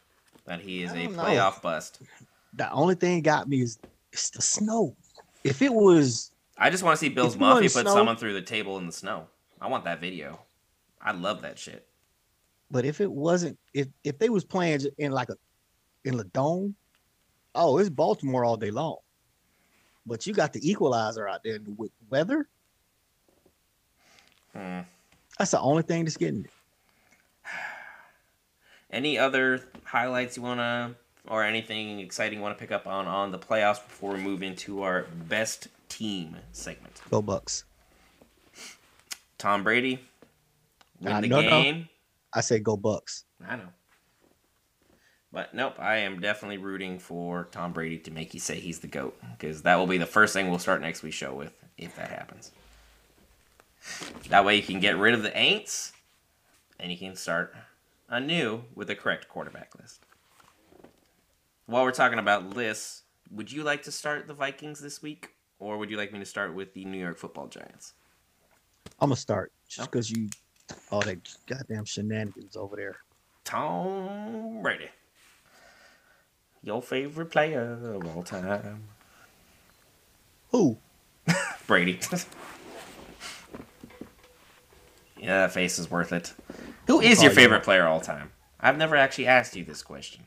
[0.46, 1.22] that he is a don't know.
[1.22, 2.00] playoff bust.
[2.54, 3.78] The only thing got me is
[4.12, 4.96] it's the snow.
[5.44, 8.42] If it was I just want to see Bills Mafia put snow- someone through the
[8.42, 9.26] table in the snow.
[9.62, 10.40] I want that video.
[11.00, 11.86] I love that shit.
[12.70, 15.36] But if it wasn't, if if they was playing in like a
[16.04, 16.74] in the dome,
[17.54, 18.96] oh, it's Baltimore all day long.
[20.04, 22.48] But you got the equalizer out there with weather.
[24.52, 24.80] Hmm.
[25.38, 26.48] That's the only thing that's getting me.
[28.90, 30.96] Any other highlights you wanna,
[31.28, 34.42] or anything exciting you want to pick up on on the playoffs before we move
[34.42, 37.00] into our best team segment?
[37.10, 37.64] Go Bucks.
[39.42, 39.98] Tom Brady
[41.00, 41.50] win Uh, the no, no.
[41.50, 41.88] game.
[42.32, 43.24] I say go Bucks.
[43.44, 43.68] I know.
[45.32, 48.86] But nope, I am definitely rooting for Tom Brady to make you say he's the
[48.86, 49.18] GOAT.
[49.32, 52.08] Because that will be the first thing we'll start next week's show with, if that
[52.10, 52.52] happens.
[54.28, 55.90] That way you can get rid of the ain'ts
[56.78, 57.52] and you can start
[58.08, 60.02] anew with the correct quarterback list.
[61.66, 65.30] While we're talking about lists, would you like to start the Vikings this week?
[65.58, 67.94] Or would you like me to start with the New York football giants?
[69.00, 69.90] I'm gonna start just Oh.
[69.90, 70.28] because you
[70.90, 72.96] all that goddamn shenanigans over there.
[73.44, 74.88] Tom Brady.
[76.62, 78.84] Your favorite player of all time.
[80.50, 80.78] Who?
[81.66, 81.98] Brady.
[85.18, 86.32] yeah, that face is worth it.
[86.86, 87.64] Who is Oh, your favorite know.
[87.64, 88.30] player of all time?
[88.60, 90.24] I've never actually asked you this question.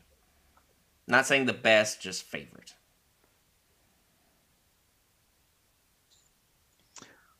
[1.06, 2.74] Not saying the best, just favorite.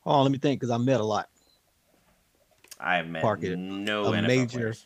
[0.07, 1.27] Oh, let me think because I met a lot.
[2.79, 3.57] I met Park it.
[3.57, 4.85] no A NFL major- players.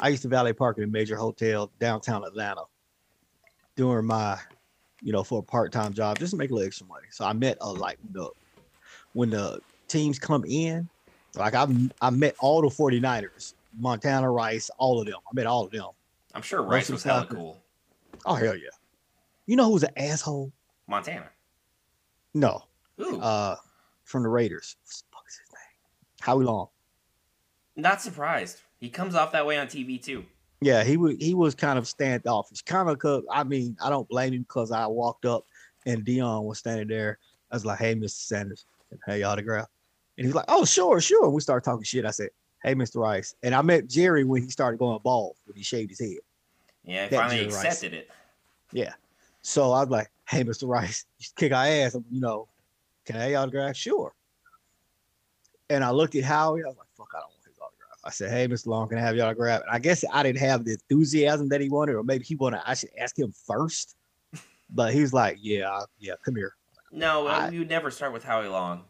[0.00, 2.62] I used to valet park at a major hotel downtown Atlanta
[3.74, 4.38] during my,
[5.02, 7.06] you know, for a part time job, just to make a little extra money.
[7.10, 8.28] So I met a like the
[9.14, 10.88] when the teams come in,
[11.34, 11.66] like I
[12.02, 15.16] I met all the 49ers, Montana Rice, all of them.
[15.26, 15.88] I met all of them.
[16.34, 17.58] I'm sure Rice of was hella cool.
[18.26, 18.68] Oh hell yeah.
[19.46, 20.52] You know who's an asshole?
[20.86, 21.30] Montana.
[22.34, 22.62] No.
[23.00, 23.56] Ooh, Uh
[24.08, 24.76] from the Raiders.
[25.12, 26.20] What the his name?
[26.20, 26.68] Howie Long.
[27.76, 28.62] not surprised.
[28.80, 30.24] He comes off that way on TV too.
[30.60, 32.62] Yeah, he was he was kind of standoffish.
[32.62, 35.44] Kind of I mean, I don't blame him because I walked up
[35.86, 37.18] and Dion was standing there.
[37.52, 38.10] I was like, Hey, Mr.
[38.10, 39.66] Sanders, can I have your autograph?
[40.16, 41.24] And he's like, Oh, sure, sure.
[41.26, 42.04] And we started talking shit.
[42.04, 42.30] I said,
[42.64, 42.96] Hey, Mr.
[42.96, 43.34] Rice.
[43.42, 46.18] And I met Jerry when he started going bald, when he shaved his head.
[46.84, 47.64] Yeah, he That finally Jerry Rice.
[47.64, 48.10] accepted it.
[48.72, 48.94] Yeah.
[49.42, 50.66] So I was like, Hey, Mr.
[50.68, 51.94] Rice, you kick our ass.
[52.10, 52.48] You know,
[53.08, 53.74] can I have autograph?
[53.74, 54.12] Sure.
[55.70, 56.62] And I looked at Howie.
[56.62, 57.98] I was like, fuck, I don't want his autograph.
[58.04, 58.66] I said, hey, Mr.
[58.66, 59.62] Long, can I have your autograph?
[59.62, 62.60] And I guess I didn't have the enthusiasm that he wanted, or maybe he wanted,
[62.66, 63.96] I should ask him first.
[64.70, 66.52] But he was like, yeah, yeah, come here.
[66.92, 68.82] No, I- would never start with Howie Long.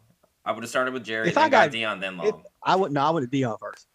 [0.44, 2.42] I would have started with Jerry, If I got got- Dion, then if- Long.
[2.64, 3.86] I would, no, I went to Dion first.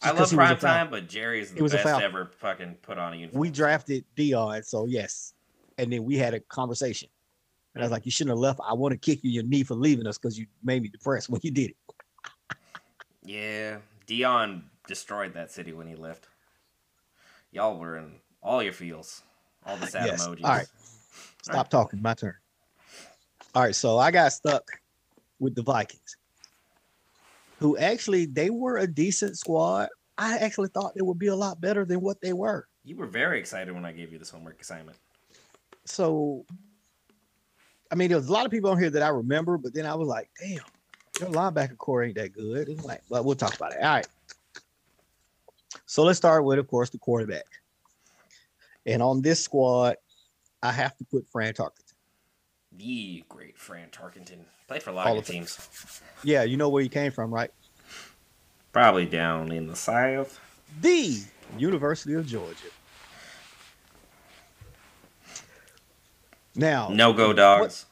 [0.00, 2.76] I Just love was a prime time, but Jerry is He the best ever fucking
[2.82, 3.40] put on a uniform.
[3.40, 5.34] We drafted Dion, so yes.
[5.78, 7.08] And then we had a conversation.
[7.74, 8.60] And I was like, you shouldn't have left.
[8.66, 10.88] I want to kick you in your knee for leaving us because you made me
[10.88, 11.76] depressed when you did it.
[13.24, 16.28] Yeah, Dion destroyed that city when he left.
[17.50, 18.12] Y'all were in
[18.42, 19.22] all your feels,
[19.66, 20.26] all the sad Yes.
[20.26, 20.44] emojis.
[20.44, 20.66] All right.
[21.42, 22.00] Stop talking.
[22.00, 22.34] My turn.
[23.54, 23.74] All right.
[23.74, 24.62] So I got stuck
[25.40, 26.16] with the Vikings,
[27.58, 29.88] who actually they were a decent squad.
[30.16, 32.68] I actually thought they would be a lot better than what they were.
[32.84, 34.98] You were very excited when I gave you this homework assignment.
[35.86, 36.44] So,
[37.90, 39.86] I mean, there was a lot of people on here that I remember, but then
[39.86, 40.60] I was like, damn,
[41.20, 42.68] your linebacker core ain't that good.
[42.68, 43.78] It's like, well, we'll talk about it.
[43.80, 44.06] All right.
[45.86, 47.44] So let's start with, of course, the quarterback.
[48.86, 49.96] And on this squad,
[50.62, 51.94] I have to put Fran Tarkenton.
[52.72, 56.02] The great Fran Tarkenton played for a lot All of teams.
[56.24, 57.50] Yeah, you know where he came from, right?
[58.72, 60.40] Probably down in the south.
[60.80, 61.22] The
[61.56, 62.56] University of Georgia.
[66.56, 67.86] Now, No go dogs.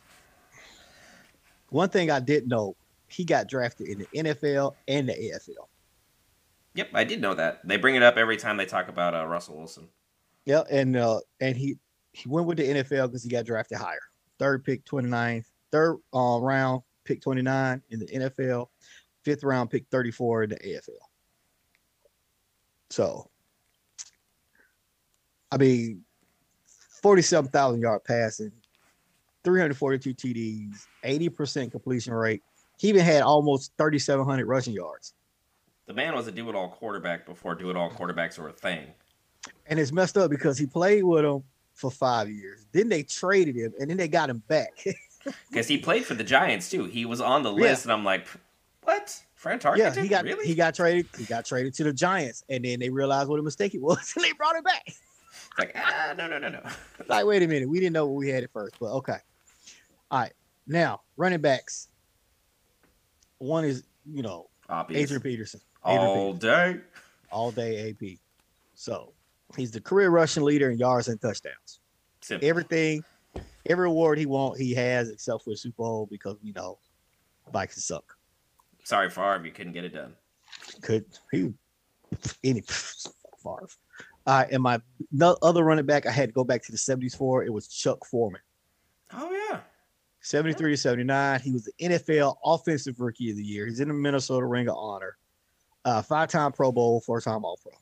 [1.71, 2.77] one thing I didn't know,
[3.09, 5.67] he got drafted in the NFL and the AFL.
[6.75, 7.61] Yep, I did know that.
[7.67, 9.89] They bring it up every time they talk about uh, Russell Wilson.
[10.47, 11.77] Yeah, and uh, and he
[12.13, 14.01] he went with the NFL because he got drafted higher.
[14.39, 18.69] Third pick, 29th, third uh, round, pick 29 in the NFL,
[19.23, 20.91] fifth round, pick 34 in the AFL.
[22.91, 23.31] So,
[25.51, 26.05] I mean,
[27.03, 28.53] 47,000 yard passing,
[29.44, 32.42] 342 TDs, 80% completion rate.
[32.78, 35.14] He even had almost 3,700 rushing yards.
[35.86, 38.86] The man was a do-it-all quarterback before do-it-all quarterbacks were a thing.
[39.66, 41.42] And it's messed up because he played with him
[41.74, 42.64] for five years.
[42.72, 44.72] Then they traded him, and then they got him back.
[45.48, 46.82] Because he played for the Giants too.
[46.86, 47.61] He was on the Yeah.
[47.70, 48.26] list, and I'm like,
[48.82, 49.22] what?
[49.36, 49.76] Fran Tarkenton?
[49.76, 50.44] yeah, he got really?
[50.44, 51.07] he got traded.
[51.16, 54.12] He got traded to the Giants, and then they realized what a mistake it was,
[54.16, 54.84] and they brought him back.
[55.53, 56.62] It's like, ah, no, no, no, no.
[57.09, 59.18] like, wait a minute, we didn't know what we had at first, but okay.
[60.11, 60.32] All right,
[60.66, 61.88] now running backs.
[63.38, 65.03] One is you know Obvious.
[65.03, 66.38] Adrian Peterson, Adrian All Peterson,
[66.76, 66.80] day.
[67.30, 68.18] all day AP.
[68.74, 69.12] So
[69.57, 71.80] he's the career rushing leader in yards and touchdowns.
[72.20, 72.48] Simple.
[72.48, 73.03] Everything,
[73.66, 76.78] every award he want, he has except for Super Bowl because you know
[77.53, 78.16] Vikings suck.
[78.84, 80.14] Sorry, Favre, you couldn't get it done.
[80.82, 81.53] could he
[82.44, 83.66] any Favre.
[84.27, 84.81] Uh, and my
[85.20, 87.45] other running back, I had to go back to the 70s for.
[87.45, 88.41] It was Chuck Foreman.
[89.12, 89.61] Oh yeah.
[90.20, 91.41] 73 to 79.
[91.41, 93.66] He was the NFL Offensive Rookie of the Year.
[93.66, 95.16] He's in the Minnesota Ring of Honor.
[95.85, 97.73] Uh, five-time Pro Bowl, four-time All-Pro.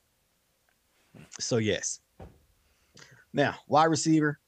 [1.39, 2.01] So yes.
[3.35, 4.41] Now, wide receiver,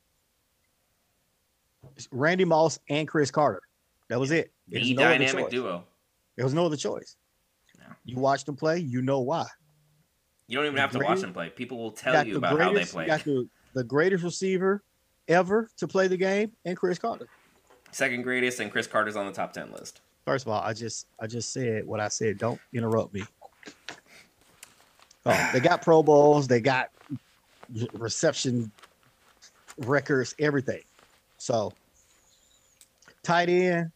[2.10, 3.62] Randy Moss and Cris Carter.
[4.08, 4.52] That was it.
[4.68, 5.84] The no dynamic duo.
[6.36, 7.16] There was no other choice.
[7.78, 7.84] No.
[8.04, 9.46] You watch them play, you know why.
[10.52, 11.48] You don't even have to watch them play.
[11.48, 13.06] People will tell you about how they play.
[13.06, 14.82] Got the, the greatest receiver
[15.26, 17.26] ever to play the game, and Cris Carter.
[17.90, 20.02] Second greatest, and Cris Carter's on the top ten list.
[20.26, 22.36] First of all, I just I just said what I said.
[22.36, 23.22] Don't interrupt me.
[25.24, 26.90] Oh, they got Pro Bowls, they got
[27.94, 28.70] reception
[29.78, 30.82] records, everything.
[31.38, 31.72] So
[33.22, 33.90] tight end,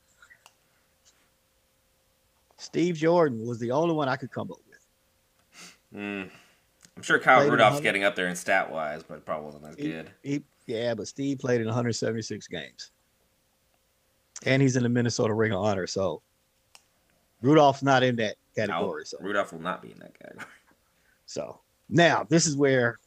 [2.57, 6.01] Steve Jordan was the only one I could come up with.
[6.01, 6.31] Mm.
[6.97, 9.77] I'm sure Kyle Rudolph's 100 getting up there in stat wise, but probably wasn't as
[9.77, 10.11] He- good.
[10.23, 12.91] He, yeah, but Steve played in 176 games,
[14.45, 15.87] and he's in the Minnesota Ring of Honor.
[15.87, 16.23] So
[17.43, 19.05] Rudolph's not in that No, category.
[19.05, 20.47] So Rudolph will not be in that category.
[21.29, 23.01] So now this is where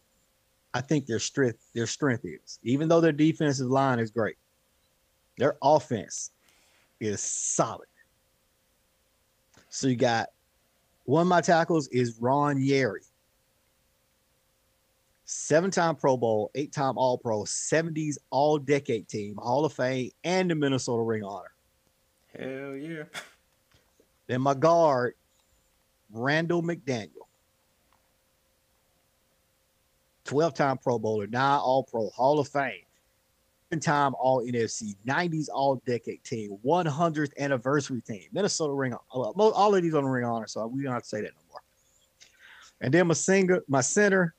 [0.74, 2.60] I think their strength their strength is.
[2.64, 4.36] Even though their defensive line is great,
[5.38, 6.32] their offense
[7.00, 7.88] is solid.
[9.70, 10.28] So you got
[11.06, 13.09] one of my tackles is Ron Yary.
[15.32, 21.24] Seven-time Pro Bowl, eight-time All-Pro, 70s All-Decade Team, Hall of Fame, and the Minnesota Ring
[21.24, 21.52] of Honor.
[22.36, 23.04] Hell yeah.
[24.26, 25.14] Then my guard,
[26.12, 27.28] Randall McDaniel.
[30.24, 32.82] 12 time Pro Bowler, nine All Pro, Hall of Fame,
[33.70, 38.96] 10 time All NFC, 90s All Decade Team, 100th Anniversary Team, Minnesota Ring.
[39.12, 41.22] All uh, all of these on the Ring Honor, so we don't have to say
[41.22, 41.62] that no more.
[42.82, 44.34] And then my singer, my center,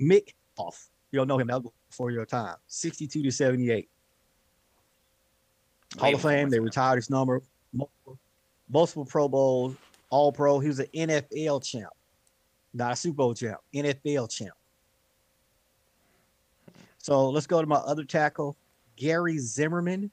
[0.00, 0.88] Mick Off.
[1.10, 2.56] You don't know him, that was before your time.
[2.66, 3.88] 62 to 78.
[5.98, 7.42] Hall of Fame, they retired his number,
[7.72, 8.18] multiple,
[8.68, 9.74] multiple Pro Bowls,
[10.08, 10.60] All Pro.
[10.60, 11.92] He was an NFL champ,
[12.72, 14.54] not a Super Bowl champ, NFL champ.
[16.98, 18.56] So let's go to my other tackle,
[18.96, 20.10] Gary Zimmerman,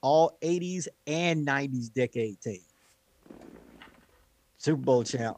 [0.00, 2.62] all 80s and 90s decade team,
[4.56, 5.36] Super Bowl champ.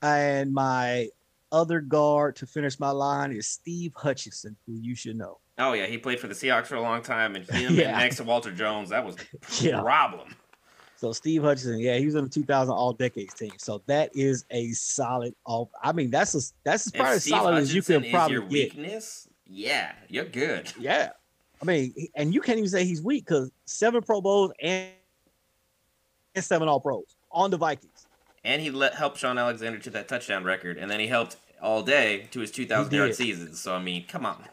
[0.00, 1.08] And my
[1.52, 5.38] other guard to finish my line is Steve Hutchinson, who you should know.
[5.58, 7.90] Oh yeah, he played for the Seahawks for a long time, and him Yeah.
[7.90, 9.80] and next to Walter Jones, that was a Yeah.
[9.80, 10.34] problem.
[10.96, 13.50] So Steve Hutchinson, yeah, he was on the 2000 All Decades team.
[13.58, 15.70] So that is a solid all.
[15.82, 18.50] I mean, that's a that's as probably as solid as you can probably your get.
[18.50, 20.72] weakness, yeah, you're good.
[20.78, 21.10] Yeah,
[21.60, 24.90] I mean, and you can't even say he's weak because seven Pro Bowls and,
[26.34, 28.06] and seven All Pros on the Vikings.
[28.44, 31.82] And he let help Shaun Alexander to that touchdown record, and then he helped all
[31.82, 33.54] day to his 2,000 yard season.
[33.54, 34.44] So I mean, come on.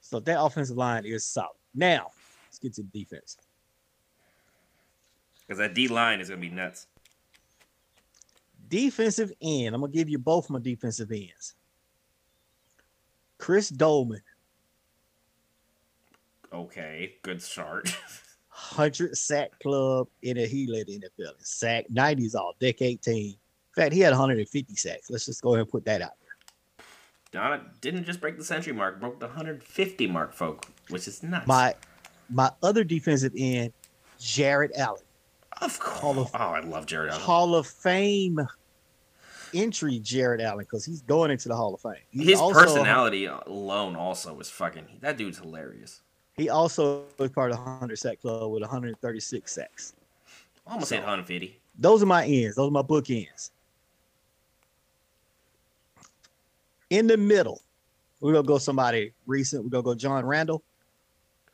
[0.00, 1.50] So that offensive line is solid.
[1.74, 2.10] Now
[2.48, 3.36] let's get to the defense.
[5.46, 6.86] Because that D line is going to be nuts.
[8.68, 9.74] Defensive end.
[9.74, 11.54] I'm gonna give you both my defensive ends.
[13.36, 14.20] Chris Doleman,
[16.52, 17.88] Okay, good start.
[18.50, 23.34] 100 sack club in a he led the NFL sack 90s all decade team.
[23.80, 25.08] Fact, he had 150 sacks.
[25.08, 26.84] Let's just go ahead and put that out there.
[27.32, 31.46] Donna didn't just break the century mark, broke the 150 mark, folk, which is nuts.
[31.46, 31.74] My
[32.28, 33.72] my other defensive end,
[34.18, 35.00] Jared Allen,
[35.62, 36.18] of course.
[36.18, 37.22] Of- oh, I love Jared Allen.
[37.22, 38.46] Hall of Fame
[39.54, 42.02] entry, Jared Allen, because he's going into the Hall of Fame.
[42.10, 44.98] He's His also- personality alone also was fucking.
[45.00, 46.02] That dude's hilarious.
[46.34, 49.94] He also was part of the 100 sack club with 136 sacks.
[50.66, 51.58] Almost So- hit 150.
[51.78, 52.56] Those are my ends.
[52.56, 53.52] Those are my book ends.
[56.90, 57.62] In the middle,
[58.20, 59.64] we're gonna go somebody recent.
[59.64, 60.62] We're gonna go John Randle.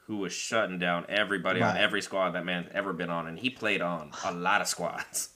[0.07, 3.51] Who was shutting down everybody on every squad that man's ever been on, and he
[3.51, 5.31] played on a lot of squads.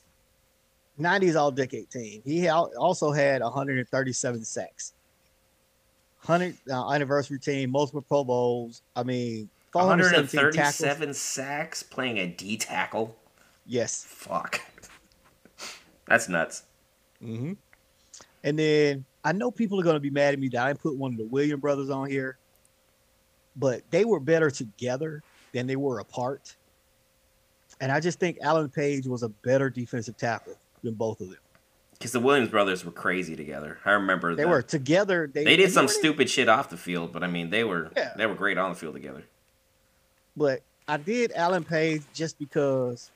[0.98, 2.22] 90s all decade team.
[2.24, 4.92] He also had 137 sacks.
[6.26, 8.82] 100 uh, anniversary team, multiple Pro Bowls.
[8.94, 10.80] I mean, 417 tackles.
[10.80, 13.16] 137 sacks playing a D tackle.
[13.66, 14.04] Yes.
[14.06, 14.60] Fuck.
[16.06, 16.64] That's nuts.
[17.20, 17.54] hmm
[18.44, 20.96] And then I know people are going to be mad at me that I put
[20.96, 22.38] one of the William brothers on here,
[23.56, 26.56] but they were better together than they were apart.
[27.80, 31.38] And I just think Alan Page was a better defensive tackle than both of them.
[31.92, 33.78] Because the Williams brothers were crazy together.
[33.84, 34.48] I remember They that.
[34.48, 35.30] were together.
[35.32, 37.90] They, They did and some stupid shit off the field, but I mean, they were
[37.94, 38.12] Yeah.
[38.16, 39.22] they were great on the field together.
[40.36, 43.10] but I did Alan Page just because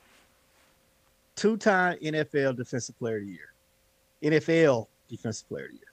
[1.34, 3.52] two-time NFL Defensive Player of the Year,
[4.40, 5.86] NFL Defensive Player of the Year,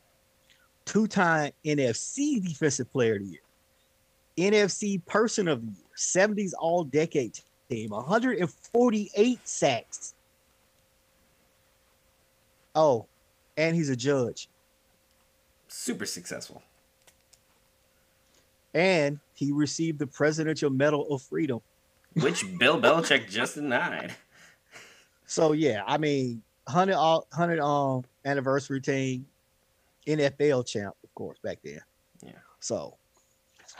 [0.86, 3.42] two-time NFC Defensive Player of the Year,
[4.52, 7.38] NFC Person of the Year, 70s All-Decade
[7.70, 10.14] Team, 148 sacks.
[12.74, 13.08] Oh,
[13.58, 14.50] and he's a judge,
[15.68, 16.64] Super successful.
[18.74, 21.60] and he received the Presidential Medal of Freedom.
[22.22, 24.14] Which Bill Belichick just denied.
[25.26, 29.26] So yeah, I mean, hundred all hundred um anniversary team,
[30.08, 31.80] NFL champ, of course, back then.
[32.24, 32.32] Yeah.
[32.60, 32.97] So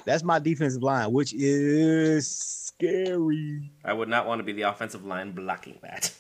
[0.06, 3.72] that's my defensive line, which is scary.
[3.84, 6.14] I would not want to be the offensive line blocking that.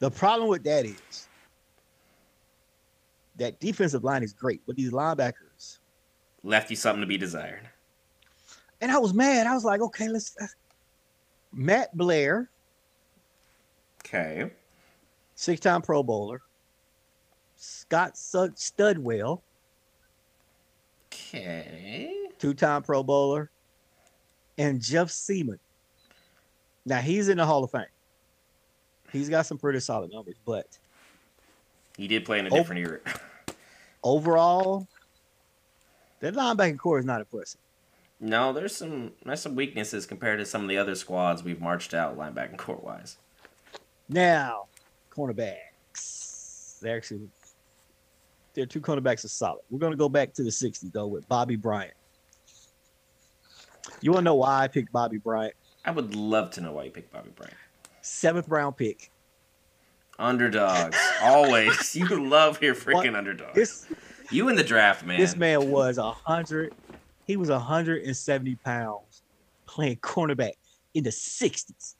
[0.00, 1.26] The problem with that is
[3.36, 5.78] that defensive line is great, but these linebackers.
[6.44, 7.68] Left you something to be desired.
[8.80, 9.46] And I was mad.
[9.46, 10.36] I was like, okay, let's.
[10.40, 10.46] Uh,
[11.52, 12.48] Matt Blair,
[14.04, 14.50] Okay.
[15.34, 16.42] six-time Pro Bowler.
[17.58, 19.42] Scott Studwell,
[21.12, 22.14] Okay.
[22.38, 23.50] two-time Pro Bowler,
[24.56, 25.58] and Jeff Siemon.
[26.86, 27.84] Now he's in the Hall of Fame.
[29.12, 30.66] He's got some pretty solid numbers, but
[31.96, 32.54] He did play in a Oh.
[32.56, 33.00] different era.
[34.04, 34.86] overall,
[36.20, 37.60] that linebacking core is not impressive.
[38.20, 41.92] No, there's some there's some weaknesses compared to some of the other squads we've marched
[41.94, 43.16] out linebacking court wise.
[44.08, 44.66] Now,
[45.10, 46.78] cornerbacks.
[46.80, 47.28] They actually,
[48.58, 49.60] their two cornerbacks are solid.
[49.70, 51.94] We're gonna go back to the '60s though with Bobby Bryant.
[54.00, 55.54] You want to know why I picked Bobby Bryant?
[55.84, 57.54] I would love to know why you picked Bobby Bryant.
[58.02, 59.12] Seventh round pick.
[60.18, 60.98] Underdogs.
[61.22, 61.94] Always.
[61.94, 63.54] You love your freaking underdogs.
[63.54, 63.86] This
[64.32, 65.20] you in the draft, man.
[65.20, 66.74] This man was a hundred.
[67.26, 69.22] He was hundred and seventy pounds,
[69.66, 70.54] playing cornerback
[70.94, 71.94] in the sixties.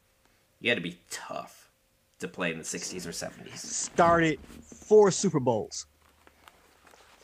[0.61, 1.71] You had to be tough
[2.19, 3.59] to play in the 60s or 70s.
[3.59, 5.87] Started four Super Bowls.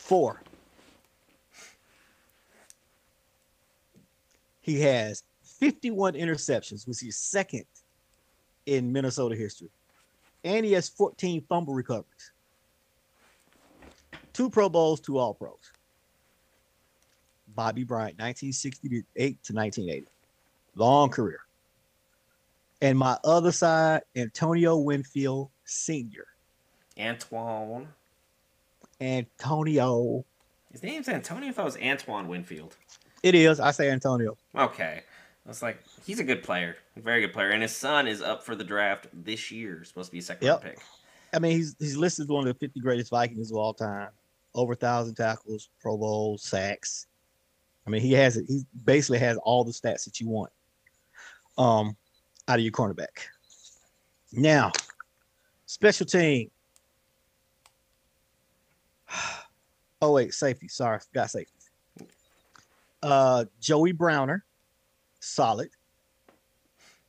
[0.05, 0.39] Four.
[4.61, 7.65] He has fifty-one interceptions, which is second
[8.67, 9.71] in Minnesota history,
[10.43, 12.31] and he has fourteen fumble recoveries.
[14.31, 15.71] Two Pro Bowls, two All Pros.
[17.55, 20.07] Bobby Bryant, 1968 to 1980.
[20.75, 21.39] Long career.
[22.79, 26.27] And my other side, Antonio Winfield Sr.
[26.99, 27.87] Antoine.
[29.01, 30.25] Antonio.
[30.71, 31.49] His name's Antonio.
[31.49, 32.75] I thought it was Antoine Winfield.
[33.23, 33.59] It is.
[33.59, 34.37] I say Antonio.
[34.55, 35.01] Okay.
[35.45, 36.75] I was like, he's a good player.
[36.97, 37.49] A very good player.
[37.51, 39.83] And his son is up for the draft this year.
[39.83, 40.73] Supposed to be a second round Yep.
[40.75, 40.83] pick.
[41.33, 44.09] I mean, he's he's listed as one of the 50 greatest Vikings of all time.
[44.53, 47.07] Over a thousand tackles, Pro Bowl, sacks.
[47.85, 48.45] I mean, he has it.
[48.47, 50.51] He basically has all the stats that you want.
[51.57, 51.95] Um,
[52.47, 53.27] out of your cornerback.
[54.31, 54.71] Now,
[55.65, 56.49] special team.
[60.01, 60.67] Oh wait, safety.
[60.67, 61.53] Sorry, got safety.
[63.01, 64.43] Uh, Joey Browner,
[65.21, 65.69] solid.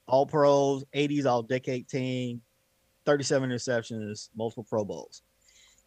[0.07, 2.41] All pros, 80s, all decade team.
[3.07, 5.23] 37 interceptions, multiple Pro Bowls.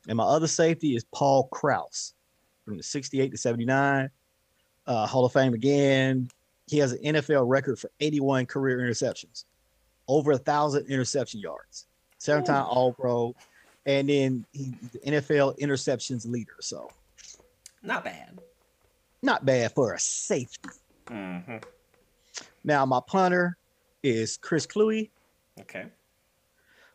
[0.07, 2.13] And my other safety is Paul Krause
[2.65, 4.09] from the 68 to 79,
[4.87, 6.29] uh, Hall of Fame again.
[6.67, 9.45] He has an NFL record for 81 career interceptions,
[10.07, 13.35] over a thousand interception yards, seven time All Pro,
[13.89, 16.55] and then he the NFL interceptions leader.
[16.61, 16.89] So
[17.81, 18.37] Not bad.
[19.23, 20.69] not bad for a safety.
[21.07, 21.57] hmm
[22.63, 23.57] Now my punter
[24.03, 25.09] is Chris Kluwe.
[25.59, 25.85] Okay.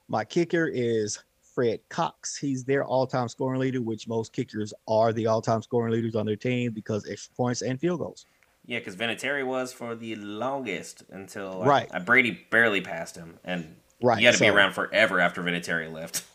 [0.09, 1.18] My kicker is
[1.55, 2.36] Fred Cox.
[2.36, 6.36] He's their all-time scoring leader, which most kickers are the all-time scoring leaders on their
[6.36, 8.26] team because extra points and field goals.
[8.66, 11.88] Yeah, because Vinatieri was for the longest until Right.
[11.92, 14.18] uh, Brady barely passed him, and Right.
[14.18, 16.24] he had to be around forever after Vinatieri left.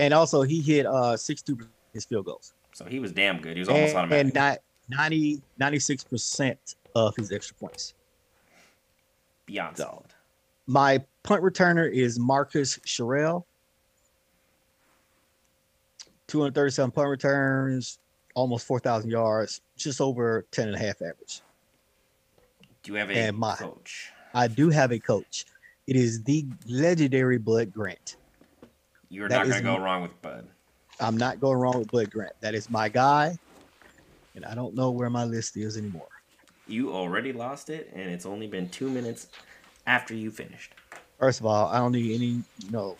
[0.00, 1.58] And also he hit uh 62
[1.92, 2.54] his field goals.
[2.72, 3.54] So he was damn good.
[3.54, 4.24] He was almost and, automatic.
[4.26, 6.56] and not 90 96%
[6.94, 7.94] of his extra points.
[9.46, 10.06] Beyond So- solid.
[10.66, 13.44] My punt returner is Marcus Sherels.
[16.28, 17.98] 237 punt returns,
[18.34, 21.42] almost 4,000 yards, just over 10 and a half average.
[22.84, 24.10] Do you have a and my- coach?
[24.32, 25.44] I do have a coach.
[25.88, 28.16] It is the legendary Bud Grant.
[29.10, 30.46] You're that not going to go wrong with Bud.
[31.00, 32.32] I'm not going wrong with Bud Grant.
[32.40, 33.36] That is my guy.
[34.36, 36.08] And I don't know where my list is anymore.
[36.68, 39.26] You already lost it, and it's only been two minutes
[39.86, 40.74] after you finished.
[41.18, 42.96] First of all, I don't need any, you know,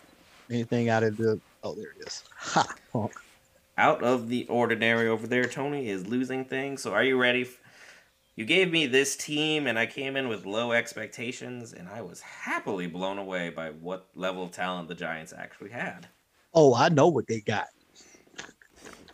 [0.49, 1.39] anything out of the.
[1.63, 2.23] Oh, there it is.
[2.35, 2.67] Ha!
[2.91, 3.13] punk.
[3.77, 6.83] Out of the ordinary over there, Tony is losing things.
[6.83, 7.47] So are you ready?
[8.35, 12.21] You gave me this team, and I came in with low expectations, and I was
[12.21, 16.07] happily blown away by what level of talent the Giants actually had.
[16.53, 17.67] Oh, I know what they got.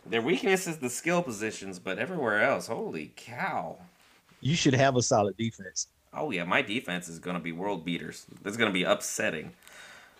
[0.06, 3.78] Their weakness is the skill positions, but everywhere else, holy cow.
[4.40, 5.88] You should have a solid defense.
[6.12, 8.24] Oh yeah, my defense is gonna be world beaters.
[8.42, 9.52] That's gonna be upsetting.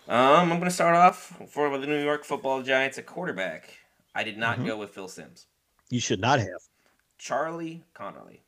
[0.07, 3.79] Um, I'm gonna start off for the New York Football Giants at quarterback.
[4.13, 4.65] I did not Mhm.
[4.67, 5.47] go with Phil Simms.
[5.89, 6.61] You should not have.
[7.17, 8.41] Charlie Connerly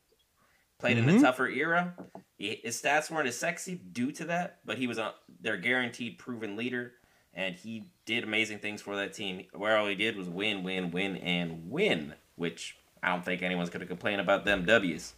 [0.82, 1.20] played in a Mhm.
[1.20, 1.94] tougher era.
[2.38, 6.18] He, his stats weren't as sexy due to that, but he was a, their guaranteed
[6.18, 6.94] proven leader,
[7.32, 9.46] and he did amazing things for that team.
[9.52, 13.70] Where all he did was win, win, win, and win, which I don't think anyone's
[13.70, 15.14] going to complain about them W's.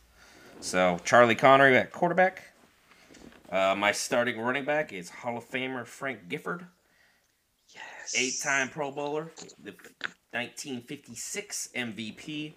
[0.61, 2.43] So Charlie Connerly at quarterback.
[3.51, 6.67] Uh, my starting running back is Hall of Famer Frank Gifford
[7.75, 8.15] Yes.
[8.15, 9.75] eight-time Pro Bowler, the
[10.33, 12.53] 1956 MVP,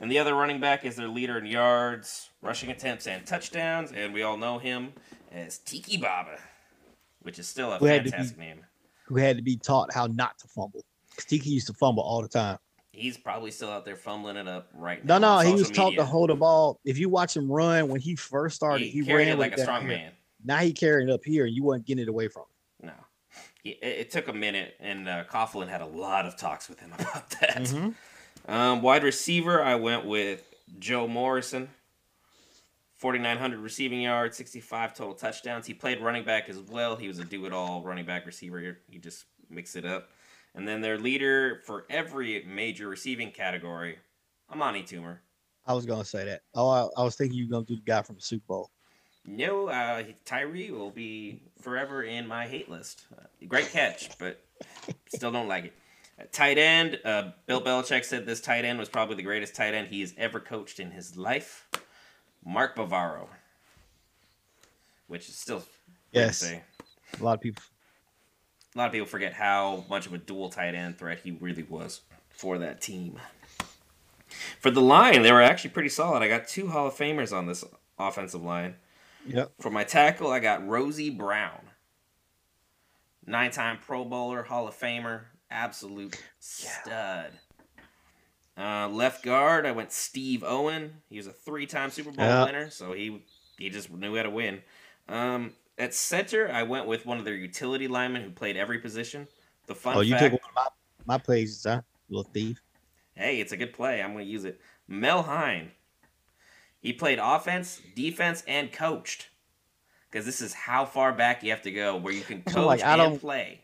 [0.00, 3.92] and the other running back is their leader in yards, rushing attempts, and touchdowns.
[3.92, 4.92] And we all know him
[5.32, 6.38] as Tiki Barber,
[7.22, 8.64] which is still a Who to be- fantastic name.
[9.04, 10.84] Who had to be taught how not to fumble.
[11.16, 12.58] 'Cause Tiki used to fumble all the time.
[12.92, 15.36] He's probably still out there fumbling it up right No, now.
[15.38, 16.80] no, no, he was social taught to hold the ball.
[16.84, 19.60] If you watch him run when he first started, He, he, ran it like a
[19.60, 19.88] strong here.
[19.98, 20.12] man.
[20.44, 22.42] Now he carrying it up here, and you wasn't getting it away from
[22.80, 22.86] him.
[22.88, 22.92] No,
[23.62, 26.80] he, it, it took a minute, and uh, Coughlin had a lot of talks with
[26.80, 27.56] him about that.
[27.56, 27.90] Mm-hmm.
[28.50, 30.42] Um, wide receiver, I went with
[30.80, 31.68] Joe Morrison.
[32.96, 35.66] 4,900 receiving yards, 65 total touchdowns.
[35.66, 36.96] He played running back as well.
[36.96, 38.76] He was a do it all running back receiver.
[38.88, 40.08] He just mixed it up.
[40.56, 43.98] And then their leader for every major receiving category,
[44.52, 45.18] Amani Toomer.
[45.64, 46.42] I was gonna say that.
[46.52, 48.70] Oh, I, I was thinking you were gonna do the guy from the Super Bowl.
[49.24, 53.06] No, uh, Tyree will be forever in my hate list.
[53.16, 54.42] Uh, great catch, but
[55.06, 55.72] still don't like it.
[56.32, 59.88] Tight end, uh, Bill Belichick said this tight end was probably the greatest tight end
[59.88, 61.68] he has ever coached in his life.
[62.44, 63.28] Mark Bavaro,
[65.06, 65.62] which is still
[66.12, 66.42] Yes.
[66.42, 67.62] A lot of people.
[68.74, 71.64] A lot of people forget how much of a dual tight end threat he really
[71.64, 73.18] was for that team.
[74.60, 76.22] For the line, they were actually pretty solid.
[76.22, 77.64] I got two Hall of Famers on this
[77.98, 78.76] offensive line.
[79.26, 79.52] Yep.
[79.60, 81.60] For my tackle, I got Rosie Brown.
[83.26, 87.32] Nine time Pro Bowler, Hall of Famer, absolute stud.
[88.58, 90.94] Uh, left guard, I went Steve Owen.
[91.08, 92.44] He was a three time Super Bowl Yeah.
[92.44, 93.22] winner, so he
[93.58, 94.60] he just knew how to win.
[95.08, 99.26] Um, at center, I went with one of their utility linemen who played every position.
[99.66, 100.54] The fun oh, you fact, took one of
[101.06, 101.80] my, my plays, huh?
[102.08, 102.60] Little thief.
[103.14, 104.02] hey, it's a good play.
[104.02, 104.60] I'm going to use it.
[104.88, 105.70] Mel Hein.
[106.80, 109.28] He played offense, defense, and coached.
[110.10, 112.82] Because this is how far back you have to go where you can coach like,
[112.82, 113.60] I and don't- play.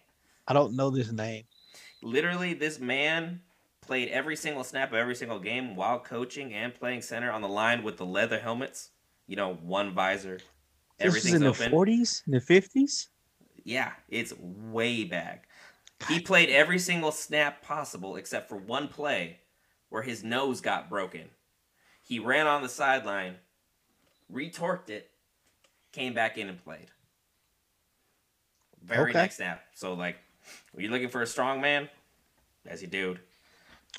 [0.47, 1.43] I don't know this name.
[2.07, 3.41] Literally, this man
[3.81, 7.49] played every single snap of every single game while coaching and playing center on the
[7.49, 8.91] line with the leather helmets.
[9.27, 10.39] You know, one visor.
[11.01, 13.09] This was Everything's in the forties, in the fifties.
[13.65, 15.49] Yeah, it's way back.
[16.09, 19.41] He played every single snap possible except for one play
[19.89, 21.29] where his nose got broken.
[22.05, 23.35] He ran on the sideline,
[24.33, 25.11] retorqued it,
[25.91, 26.93] came back in and played.
[28.81, 29.23] Very Okay.
[29.23, 29.65] next snap.
[29.75, 30.19] So like,
[30.73, 31.89] were you looking for a strong man?
[32.69, 33.21] That's your dude.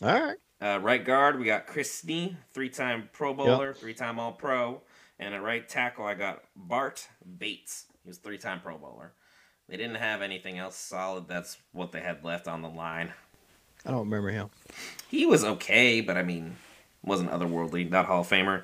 [0.01, 0.37] All right.
[0.61, 4.81] Uh, right guard, we got Chris Snee, three-time Pro Bowler, three-time All-Pro,
[5.19, 7.07] and at right tackle, I got Bart
[7.37, 7.85] Bates.
[8.03, 9.11] He was three-time Pro Bowler.
[9.69, 11.27] They didn't have anything else solid.
[11.27, 13.11] That's what they had left on the line.
[13.85, 14.49] I don't remember him.
[15.09, 16.55] He was okay, but I mean,
[17.03, 18.63] wasn't otherworldly, not Hall of Famer.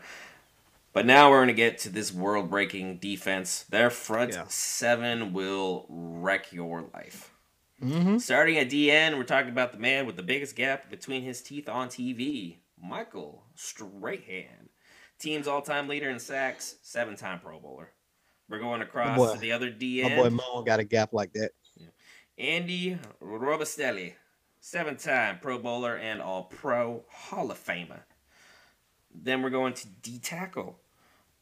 [0.94, 3.64] But now we're gonna get to this world-breaking defense.
[3.64, 4.46] Their front Yeah.
[4.48, 7.33] seven will wreck your life.
[7.84, 8.18] Mm-hmm.
[8.20, 11.68] Starting at DN, we're talking about the man with the biggest gap between his teeth
[11.68, 14.70] on TV, Michael Strahan.
[15.20, 17.92] Team's all-time leader in sacks, seven-time Pro Bowler.
[18.50, 20.16] We're going across to the other DN.
[20.16, 21.52] My boy Mo got a gap like that.
[22.38, 24.14] Andy Robustelli,
[24.60, 28.02] seven time Pro Bowler and All Pro Hall of Famer.
[29.14, 30.80] Then we're going to D tackle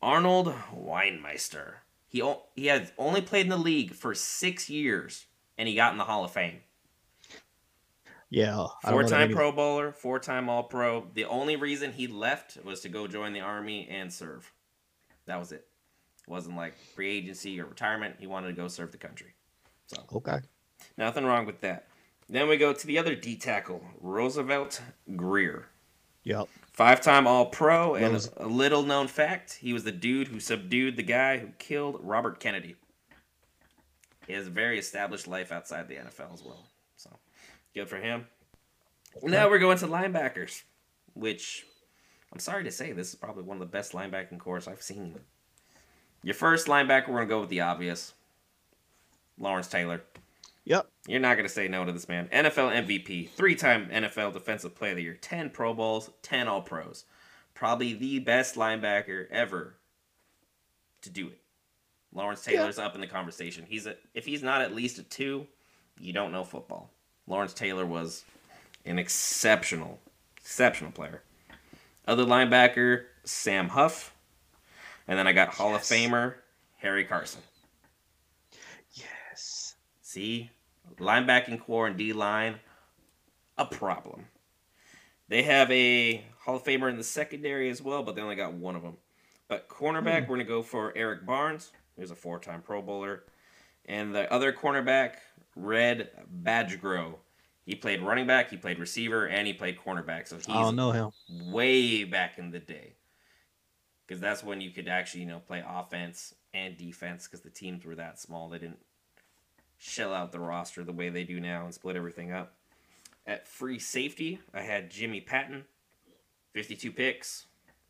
[0.01, 1.75] Arnold Weinmeister.
[2.07, 5.25] He, o- he has only played in the league for six years
[5.57, 6.59] and he got in the Hall of Fame.
[8.29, 8.65] Yeah.
[8.83, 11.05] I Four time that Pro Bowler, four time All Pro.
[11.13, 14.51] The only reason he left was to go join the Army and serve.
[15.25, 15.67] That was it.
[16.27, 18.15] wasn't like free agency or retirement.
[18.19, 19.33] He wanted to go serve the country.
[19.87, 19.97] So.
[20.13, 20.39] Okay.
[20.97, 21.87] Nothing wrong with that.
[22.29, 24.81] Then we go to the other D tackle, Roosevelt
[25.17, 25.67] Grier.
[26.23, 26.47] Yep.
[26.71, 30.39] Five time All Pro, and Rose- a little known fact he was the dude who
[30.39, 32.75] subdued the guy who killed Robert Kennedy.
[34.27, 36.65] He has a very established life outside the NFL as well.
[36.95, 37.09] So
[37.73, 38.27] good for him.
[39.23, 40.63] Now we're going to linebackers,
[41.13, 41.65] which
[42.31, 45.19] I'm sorry to say, this is probably one of the best linebacking cores I've seen.
[46.23, 48.13] Your first linebacker, we're going to go with the obvious
[49.37, 50.03] Lawrence Taylor.
[50.65, 50.87] Yep.
[51.07, 52.29] You're not going to say no to this man.
[52.31, 56.61] NFL MVP, three time NFL Defensive Player of the Year, 10 Pro Bowls, 10 All
[56.61, 57.05] Pros.
[57.53, 59.75] Probably the best linebacker ever
[61.01, 61.40] to do it.
[62.13, 62.57] Lawrence Yeah.
[62.59, 63.65] Taylor's up in the conversation.
[63.67, 65.47] He's a, If he's not at least a two,
[65.99, 66.89] you don't know football.
[67.27, 68.23] Lawrence Taylor was
[68.85, 69.99] an exceptional,
[70.37, 71.21] exceptional player.
[72.07, 74.13] Other linebacker, Sam Huff.
[75.07, 75.89] And then I got Hall Yes.
[75.89, 76.35] of Famer,
[76.77, 77.41] Harry Carson.
[78.93, 79.75] Yes.
[80.01, 80.49] See,
[80.97, 82.55] linebacking core and D line,
[83.57, 84.25] a problem.
[85.27, 88.53] They have a Hall of Famer in the secondary as well, but they only got
[88.53, 88.97] one of them.
[89.47, 90.31] But cornerback, hmm.
[90.31, 93.23] we're gonna go for Erich Barnes, who's a four-time Pro Bowler,
[93.85, 95.15] and the other cornerback,
[95.55, 96.09] Red
[96.43, 97.15] Badgro.
[97.65, 100.27] He played running back, he played receiver, and he played cornerback.
[100.27, 101.11] So he's I don't know him.
[101.51, 102.95] way back in the day.
[104.07, 107.85] Because that's when you could actually, you know, play offense and defense because the teams
[107.85, 108.49] were that small.
[108.49, 108.79] They didn't
[109.77, 112.53] shell out the roster the way they do now and split everything up.
[113.25, 115.65] At free safety, I had Jimmy Patton,
[116.53, 117.45] 52 picks,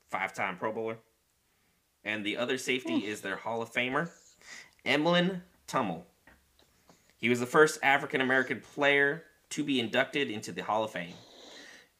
[0.10, 0.98] five time Pro Bowler.
[2.04, 4.10] And the other safety is their Hall of Famer,
[4.86, 6.04] Emlen Tunnell.
[7.18, 11.14] He was the first African American player to be inducted into the Hall of Fame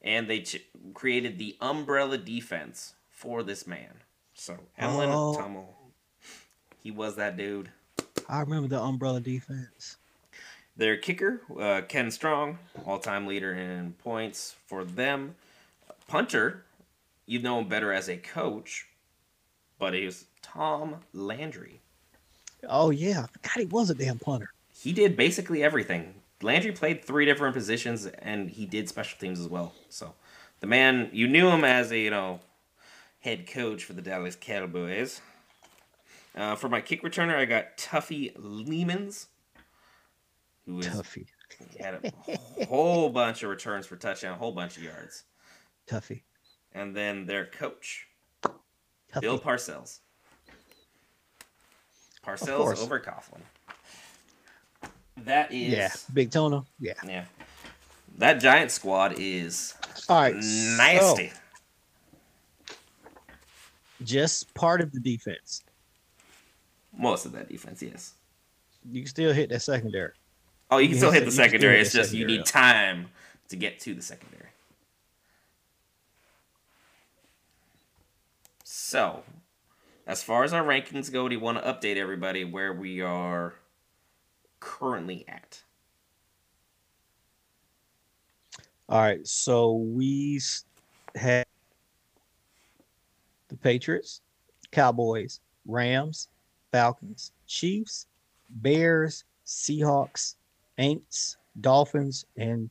[0.04, 0.60] and they ch-
[0.94, 4.00] created the umbrella defense for this man.
[4.34, 5.36] So Emlen Oh.
[5.38, 5.68] Tunnell,
[6.82, 7.70] he was that dude.
[8.28, 9.96] I remember the umbrella defense.
[10.76, 15.36] Their kicker, uh, Ken Strong, all-time leader in points for them.
[16.08, 16.64] Punter,
[17.26, 18.88] you know him better as a coach,
[19.82, 21.80] but he was Tom Landry.
[22.68, 23.26] Oh yeah.
[23.42, 24.52] God, he was a damn punter.
[24.72, 26.14] He did basically everything.
[26.40, 29.72] Landry played three different positions, and he did special teams as well.
[29.88, 30.14] So,
[30.60, 32.38] the man you knew him as a you know
[33.18, 35.20] head coach for the Dallas Cowboys.
[36.36, 39.26] Uh, for my kick returner, I got Tuffy Leemans,
[40.64, 41.26] who is Tuffy.
[41.80, 45.24] had a whole bunch of returns for touchdown, a whole bunch of yards,
[45.88, 46.22] Tuffy.
[46.72, 48.06] and then their coach
[49.12, 49.20] Tuffy.
[49.20, 49.98] Bill Parcells.
[52.24, 53.40] Parcells over Coughlin.
[55.24, 55.90] That is yeah.
[56.12, 56.64] Big Tuna.
[56.80, 56.94] Yeah.
[57.06, 57.24] Yeah.
[58.18, 59.74] That giant squad is
[60.08, 60.34] All right.
[60.34, 61.28] nasty.
[61.28, 62.74] so,
[64.04, 65.62] just part of the defense.
[66.96, 68.14] Most of that defense, yes.
[68.90, 70.12] You can still hit that secondary.
[70.70, 71.80] Oh, you can You still hit hit the se- you can still secondary.
[71.80, 73.08] It's just you secondary, need time
[73.48, 74.48] to get to the secondary.
[78.92, 79.22] So,
[80.06, 83.54] as far as our rankings go, do you want to update everybody where we are
[84.60, 85.62] currently at?
[88.90, 89.26] All right.
[89.26, 90.38] So we
[91.14, 91.46] had
[93.48, 94.20] the Patriots,
[94.72, 96.28] Cowboys, Rams,
[96.70, 98.08] Falcons, Chiefs,
[98.50, 100.34] Bears, Seahawks,
[100.78, 102.68] Aints, Dolphins, and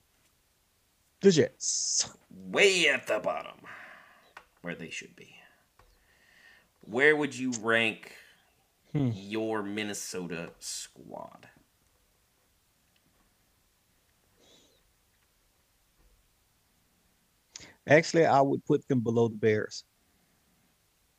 [1.21, 2.11] the Jets.
[2.29, 3.57] Way at the bottom,
[4.61, 5.35] where they should be
[6.81, 8.15] where would you rank
[8.91, 9.11] hmm.
[9.13, 11.47] your Minnesota squad?
[17.87, 19.85] Actually, I would put them below the Bears.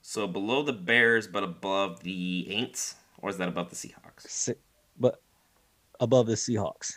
[0.00, 4.28] So below the Bears, but above the Aints, or is that above the Seahawks?
[4.28, 4.54] Se-
[4.98, 5.20] but
[6.00, 6.92] above the Seahawks.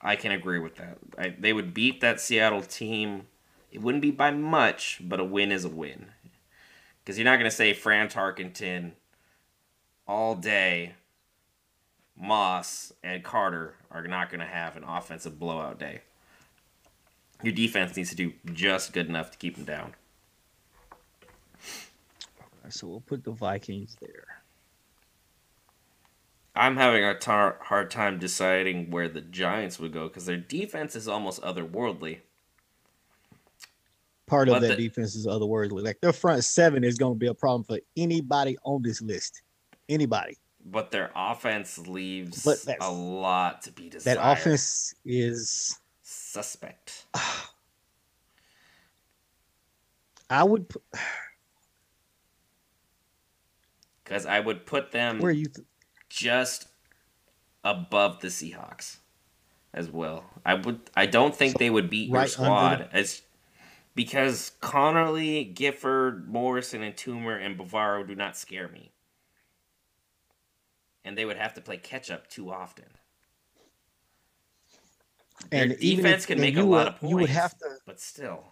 [0.00, 0.98] I can agree with that.
[1.18, 3.26] I, they would beat that Seattle team.
[3.70, 6.10] It wouldn't be by much, but a win is a win.
[7.04, 8.92] Because you're not going to say Fran Tarkenton
[10.06, 10.94] all day.
[12.16, 16.00] Moss and Carter are not going to have an offensive blowout day.
[17.42, 19.94] Your defense needs to do just good enough to keep them down.
[22.70, 24.42] So we'll put the Vikings there.
[26.56, 30.94] I'm having a tar- hard time deciding where the Giants would go because their defense
[30.94, 32.20] is almost otherworldly.
[34.26, 35.84] Part of that the- defense is otherworldly.
[35.84, 39.42] Like their front seven is going to be a problem for anybody on this list.
[39.88, 40.38] Anybody.
[40.64, 42.46] But their offense leaves
[42.80, 44.16] a lot to be desired.
[44.16, 45.78] That offense is.
[46.02, 47.04] suspect.
[50.30, 50.70] I would.
[50.70, 50.82] Put,
[54.02, 55.46] Because I would put them where you?
[55.46, 55.66] Th-
[56.08, 56.68] just
[57.62, 58.96] above the Seahawks
[59.74, 60.24] as well.
[60.46, 60.80] I would.
[60.96, 63.20] I don't think they would beat your right under squad as
[63.94, 68.92] because Connerly, Gifford, Morrison, and Toomer and Bavaro do not scare me,
[71.04, 72.86] and they would have to play catch up too often.
[75.50, 77.56] Their and even defense if- can make a you lot of points, You would have
[77.58, 77.76] to.
[77.86, 78.44] but still.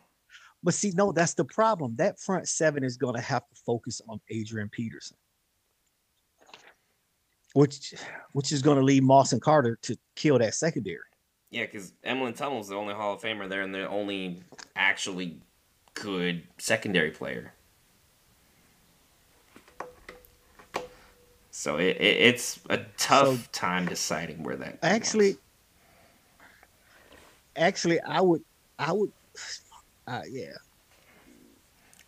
[0.65, 1.97] But see, no, that's the problem.
[1.97, 5.17] That front seven is going to have to focus on Adrian Peterson,
[7.55, 7.95] which
[8.33, 11.01] which is going to leave Moss and Carter to kill that secondary.
[11.53, 14.41] Yeah, because Emlen Tunnell's the only Hall of Famer there, and the only
[14.75, 15.37] actually
[15.93, 17.53] good secondary player.
[21.51, 24.79] So it, it it's a tough So- time deciding where that.
[24.83, 25.39] Actually, belongs.
[27.57, 28.43] actually, I would,
[28.79, 29.13] I would,
[30.07, 30.53] uh, yeah,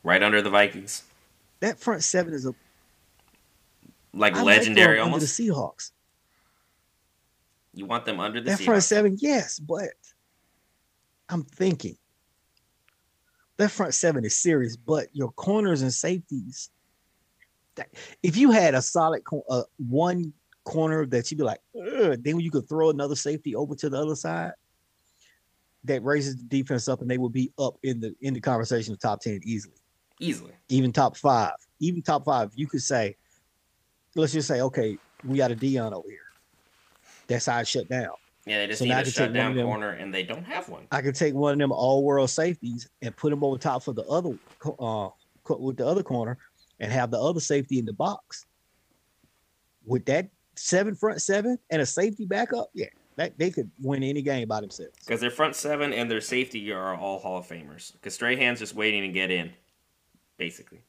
[0.02, 1.02] right under the Vikings,
[1.60, 2.54] that front seven is a
[4.14, 5.36] like I like legendary under almost.
[5.36, 5.90] the Seahawks.
[7.74, 9.90] You want them under the That front seven, yes, but
[11.28, 11.96] I'm thinking
[13.56, 14.76] that front seven is serious.
[14.76, 16.70] But your corners and safeties,
[17.76, 17.88] that,
[18.22, 20.32] if you had a solid uh, one
[20.64, 24.16] corner that you'd be like, then you could throw another safety over to the other
[24.16, 24.52] side.
[25.86, 28.94] That raises the defense up, and they will be up in the in the conversation
[28.94, 29.76] of top ten easily,
[30.18, 30.52] easily.
[30.70, 32.52] even top five, even top five.
[32.54, 33.16] You could say,
[34.14, 36.23] let's just say, okay, we got a Dion over here.
[37.28, 38.10] That side shut down.
[38.46, 40.22] Yeah, they just So need now I a can take one them- corner, and they
[40.22, 40.86] don't have one.
[40.92, 43.94] I could take one of them all world safeties and put them over top for
[43.94, 44.36] the other
[44.78, 45.08] uh
[45.58, 46.36] with the other corner
[46.80, 48.44] and have the other safety in the box.
[49.86, 54.20] With that seven front seven and a safety backup, yeah, that they could win any
[54.22, 54.92] game by themselves.
[55.00, 57.92] Because their front seven and their safety are all Hall of Famers.
[57.92, 59.52] Because Strahan's just waiting to get in,
[60.36, 60.82] basically.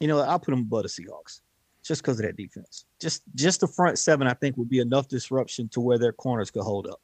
[0.00, 1.40] You know, I'll put them above the Seahawks
[1.82, 2.84] just because of that defense.
[3.00, 6.50] Just just the front seven, I think, would be enough disruption to where their corners
[6.50, 7.00] could hold up.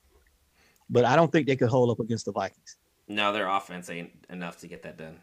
[0.89, 2.77] But I don't think they could hold up against the Vikings.
[3.09, 5.19] No, their offense ain't enough to get that done.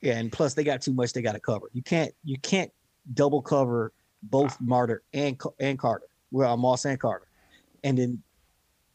[0.00, 1.68] Yeah, and plus they got too much they got to cover.
[1.72, 2.70] You can't you can't
[3.14, 3.92] double cover
[4.22, 4.58] both ah.
[4.60, 6.06] Martyr and and Carter.
[6.30, 7.26] Well, Moss and Carter,
[7.84, 8.22] and then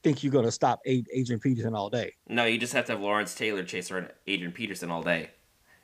[0.03, 2.13] think you're gonna stop Adrian Peterson all day.
[2.27, 5.31] No, you just have to have Lawrence Taylor chase around Adrian Peterson all day,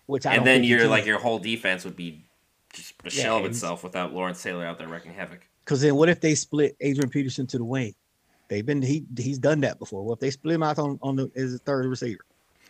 [0.06, 2.29] Which I and don't then your like your whole defense would be
[2.74, 5.48] just a Yeah, shell of itself without Lawrence Taylor out there wrecking havoc.
[5.66, 7.94] Because then what if they split Adrian Peterson to the wing?
[8.48, 10.04] They've been he he's done that before.
[10.04, 12.22] What if they split him out on on the as a third receiver?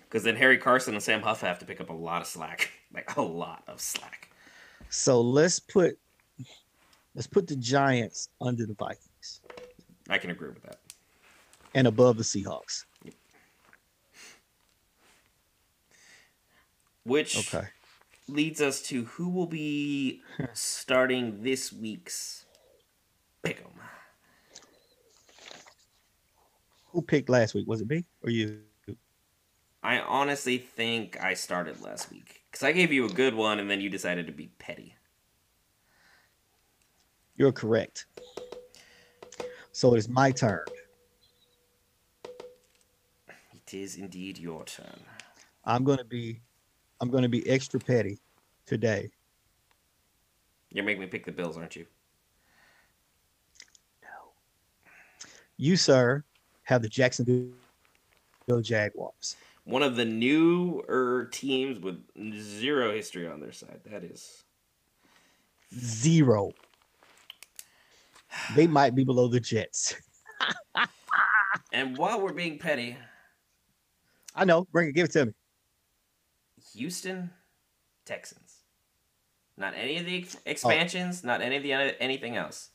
[0.02, 2.72] Because then Harry Carson and Sam Huff have to pick up a lot of slack,
[2.94, 4.30] like a lot of slack.
[4.90, 5.98] So let's put
[7.16, 9.42] let's put the Giants under the Vikings
[10.10, 10.80] I can agree with that.
[11.76, 12.86] and above the Seahawks.
[17.06, 17.68] Which Okay.
[18.30, 20.22] Leads us to who will be
[20.54, 22.46] starting this week's
[23.44, 23.72] pick'em.
[26.88, 27.68] Who picked last week?
[27.68, 28.62] Was it me or you?
[29.82, 33.70] I honestly think I started last week because I gave you a good one, and
[33.70, 34.96] then you decided to be petty.
[37.38, 38.06] You're correct.
[39.72, 40.66] So it's my turn.
[43.54, 45.00] It is indeed your turn.
[45.64, 46.42] I'm gonna be
[47.02, 48.20] I'm gonna be extra petty
[48.66, 49.10] today.
[50.72, 51.86] You're making me pick the Bills, aren't you?
[54.04, 54.32] No.
[55.58, 56.24] You, sir,
[56.64, 57.52] have the Jacksonville
[58.62, 59.36] Jaguars.
[59.64, 62.04] One of the newer teams with
[62.38, 63.80] zero history on their side.
[63.90, 64.44] That is.
[65.74, 66.52] Zero.
[68.56, 69.96] They might be below the Jets.
[71.72, 72.98] And while we're being petty,
[74.36, 74.68] I know.
[74.72, 74.94] Bring it.
[74.94, 75.34] Give it to me.
[76.74, 77.32] Houston
[78.06, 78.58] Texans.
[79.58, 80.42] Not any of the ex- oh.
[80.46, 82.70] expansions, not any of the anything else.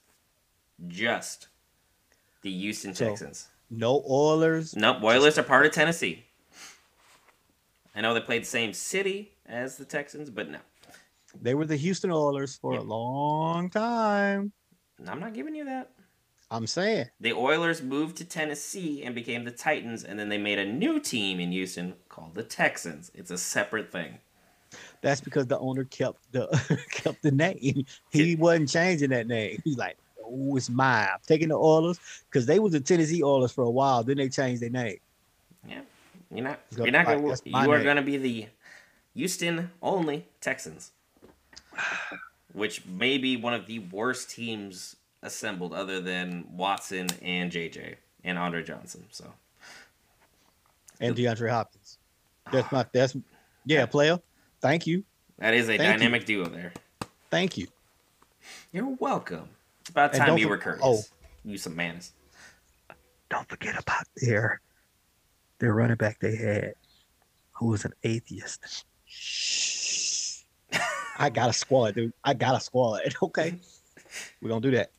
[0.86, 1.48] Just
[2.42, 3.48] the Houston So- Texans.
[3.70, 4.76] No Oilers.
[4.76, 6.24] Nope, Oilers are part of Tennessee.
[7.94, 10.58] I know they played the same city as the Texans, but no.
[11.40, 14.52] They were the Houston Oilers for a long time.
[15.06, 15.90] I'm not giving you that.
[16.50, 17.06] I'm saying.
[17.20, 21.00] The Oilers moved to Tennessee and became the Titans, and then they made a new
[21.00, 23.10] team in Houston called the Texans.
[23.14, 24.18] It's a separate thing.
[25.02, 26.46] That's because the owner kept the
[26.90, 27.84] kept the name.
[28.10, 29.60] He wasn't changing that name.
[29.64, 31.08] He's like, oh, it's mine.
[31.12, 31.98] I'm taking the Oilers
[32.30, 34.02] because they was the Tennessee Oilers for a while.
[34.04, 34.98] Then they changed their name.
[35.68, 35.80] Yeah,
[36.30, 36.60] you're not.
[36.76, 37.36] You're not gonna.
[37.44, 37.84] You are name.
[37.84, 38.46] going to be the
[39.14, 40.92] Houston only Texans,
[42.52, 48.38] which may be one of the worst teams assembled, other than Watson and JJ and
[48.38, 49.04] Andre Johnson.
[49.10, 49.32] So
[51.00, 51.98] And DeAndre Hopkins.
[52.52, 53.16] That's my that's
[53.64, 54.20] yeah, player.
[54.60, 55.04] Thank you.
[55.38, 55.98] that is a Thank you.
[55.98, 56.72] dynamic duo there.
[57.30, 57.66] Thank you.
[58.72, 59.48] You're welcome.
[59.80, 60.82] It's about And time you were courteous.
[60.84, 61.02] oh.
[61.44, 62.12] You some manners.
[63.28, 64.60] Don't forget about their
[65.58, 66.74] their running back they had,
[67.52, 68.84] who was an atheist.
[71.18, 72.12] I got a squad, dude.
[72.24, 73.00] I got a squad.
[73.22, 73.58] Okay.
[74.40, 74.90] We're gonna do that.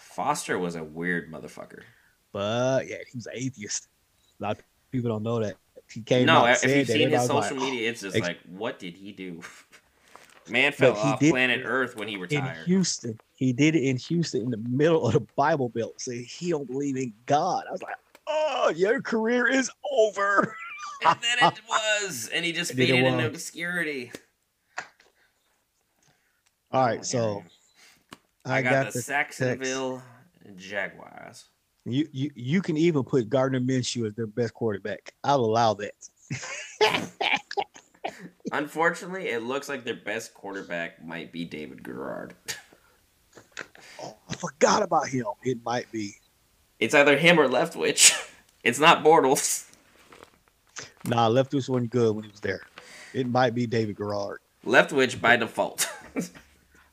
[0.00, 1.82] Foster was a weird motherfucker.
[2.32, 3.88] But yeah, he was an atheist.
[4.40, 5.56] A lot of people don't know that.
[5.92, 8.78] He came no, if you've seen his social like, media, it's just Ex- like, what
[8.78, 9.40] did he do?
[10.48, 12.58] Man fell he off did- planet Earth when he retired.
[12.58, 12.64] in.
[12.66, 13.18] Houston.
[13.34, 16.00] He did it in Houston in the middle of the Bible Belt.
[16.00, 17.64] Saying he don't believe in God.
[17.68, 17.94] I was like,
[18.26, 20.56] oh, your career is over.
[21.06, 24.12] and then it was, and he just And faded into obscurity.
[26.72, 27.44] All right, Oh, so
[28.44, 30.02] I, I got, got, the, the Jacksonville
[30.56, 31.46] Jaguars.
[31.86, 35.14] You, you you can even put Gardner Minshew as their best quarterback.
[35.24, 35.94] I'll allow that.
[38.52, 42.34] Unfortunately, it looks like their best quarterback might be David Garrard.
[44.02, 45.26] Oh, I forgot about him.
[45.42, 46.14] It might be.
[46.78, 48.26] It's either him or Leftwich.
[48.62, 49.66] It's not Bortles.
[51.06, 52.60] Nah, Leftwich wasn't good when he was there.
[53.14, 54.40] It might be David Garrard.
[54.66, 55.88] Leftwich by default.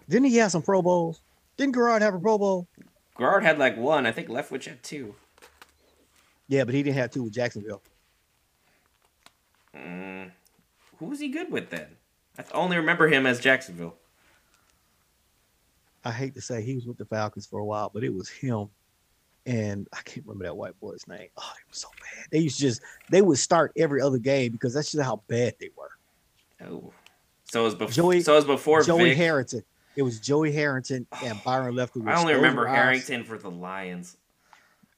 [0.09, 1.19] Didn't he have some Pro Bowls?
[1.57, 2.69] Didn't Garrard have a Pro Bowl?
[3.17, 4.05] Garrard had like one.
[4.05, 5.15] I think Leftwich had two.
[6.47, 7.81] Yeah, but he didn't have two with Jacksonville.
[9.75, 10.31] Mm,
[10.97, 11.87] who was he good with then?
[12.37, 13.95] I only remember him as Jacksonville.
[16.05, 18.29] I hate to say he was with the Falcons for a while, but it was
[18.29, 18.69] him
[19.47, 21.29] and I can't remember that white boy's name.
[21.37, 22.25] Oh, it was so bad.
[22.31, 25.55] They used to just they would start every other game because that's just how bad
[25.59, 25.91] they were.
[26.67, 26.91] Oh,
[27.45, 27.91] so it was before.
[27.93, 29.17] Joey- so it was before Joey Vick.
[29.17, 29.63] Harrington.
[29.97, 32.07] It was Joey Harrington and Byron Leftwich.
[32.07, 34.15] I only Those remember were our- Harrington for the Lions.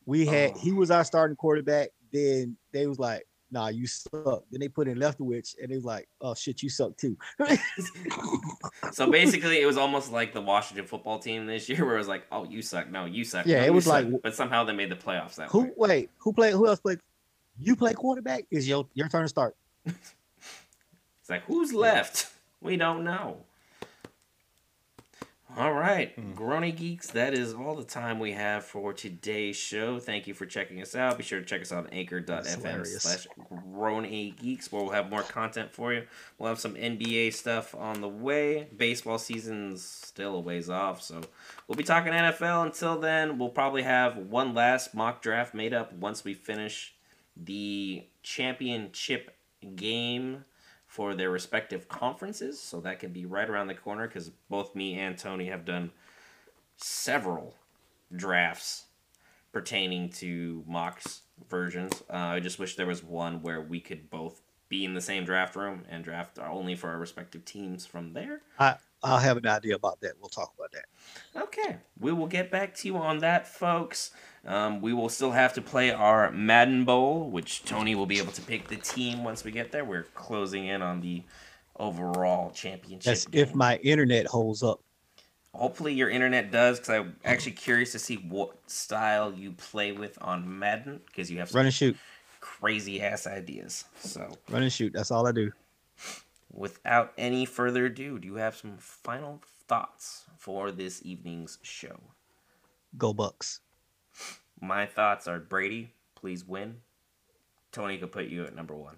[0.05, 0.59] We had Oh.
[0.59, 1.89] he was our starting quarterback.
[2.11, 5.85] Then they was like, "Nah, you suck." Then they put in Leftwich, and they was
[5.85, 7.17] like, "Oh shit, you suck too."
[8.91, 12.07] So basically, it was almost like the Washington football team this year, where it was
[12.07, 12.89] like, "Oh, you suck.
[12.89, 13.45] No, you suck.
[13.45, 15.71] Yeah, No, it was suck." like- but somehow they made the playoffs that who way.
[15.77, 16.09] wait?
[16.17, 16.53] Who played?
[16.53, 16.99] Who else played?
[17.59, 18.45] You play quarterback?
[18.49, 19.55] Is your your turn to start?
[21.21, 22.31] It's like, who's left?
[22.61, 23.37] We don't know.
[25.57, 26.33] All right, Hmm.
[26.33, 29.99] Groany Geeks, that is all the time we have for today's show.
[29.99, 31.17] Thank you for checking us out.
[31.17, 35.23] Be sure to check us out on anchor.fm slash Groany Geeks, where we'll have more
[35.23, 36.03] content for you.
[36.37, 38.67] We'll have some NBA stuff on the way.
[38.77, 41.19] Baseball season's still a ways off, so
[41.67, 42.67] we'll be talking NFL.
[42.67, 46.93] Until then, we'll probably have one last mock draft made up once we finish
[47.35, 49.35] the championship
[49.75, 50.45] game
[50.99, 52.59] for their respective conferences.
[52.59, 55.91] So that can be right around the corner because both me and Tony have done
[56.75, 57.55] several
[58.13, 58.83] drafts
[59.53, 62.03] pertaining to mocks versions.
[62.09, 65.23] Uh, I just wish there was one where we could both be in the same
[65.23, 68.41] draft room and draft only for our respective teams from there.
[69.01, 70.15] I'll have an idea about that.
[70.19, 71.43] We'll talk about that.
[71.43, 74.11] Okay, we will get back to you on that, folks.
[74.45, 78.31] Um, we will still have to play our Madden Bowl, which Tony will be able
[78.31, 79.83] to pick the team once we get there.
[79.83, 81.23] We're closing in on the
[81.77, 83.03] overall championship.
[83.03, 84.81] That's if my internet holds up.
[85.53, 90.17] Hopefully your internet does, because I'm actually curious to see what style you play with
[90.21, 91.97] on Madden, because you have some Run and shoot.
[92.39, 93.85] crazy ass ideas.
[93.99, 94.93] So, Run and shoot.
[94.93, 95.51] That's all I do.
[96.53, 101.99] without any further ado, do you have some final thoughts for this evening's show?
[102.97, 103.59] Go Bucks.
[104.61, 106.81] My thoughts are Brady, please win.
[107.71, 108.95] Tony could put you at number one,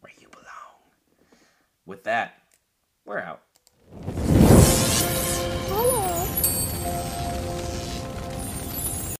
[0.00, 0.44] where you belong.
[1.86, 2.42] With that,
[3.04, 3.42] we're out.
[5.68, 6.13] Hello.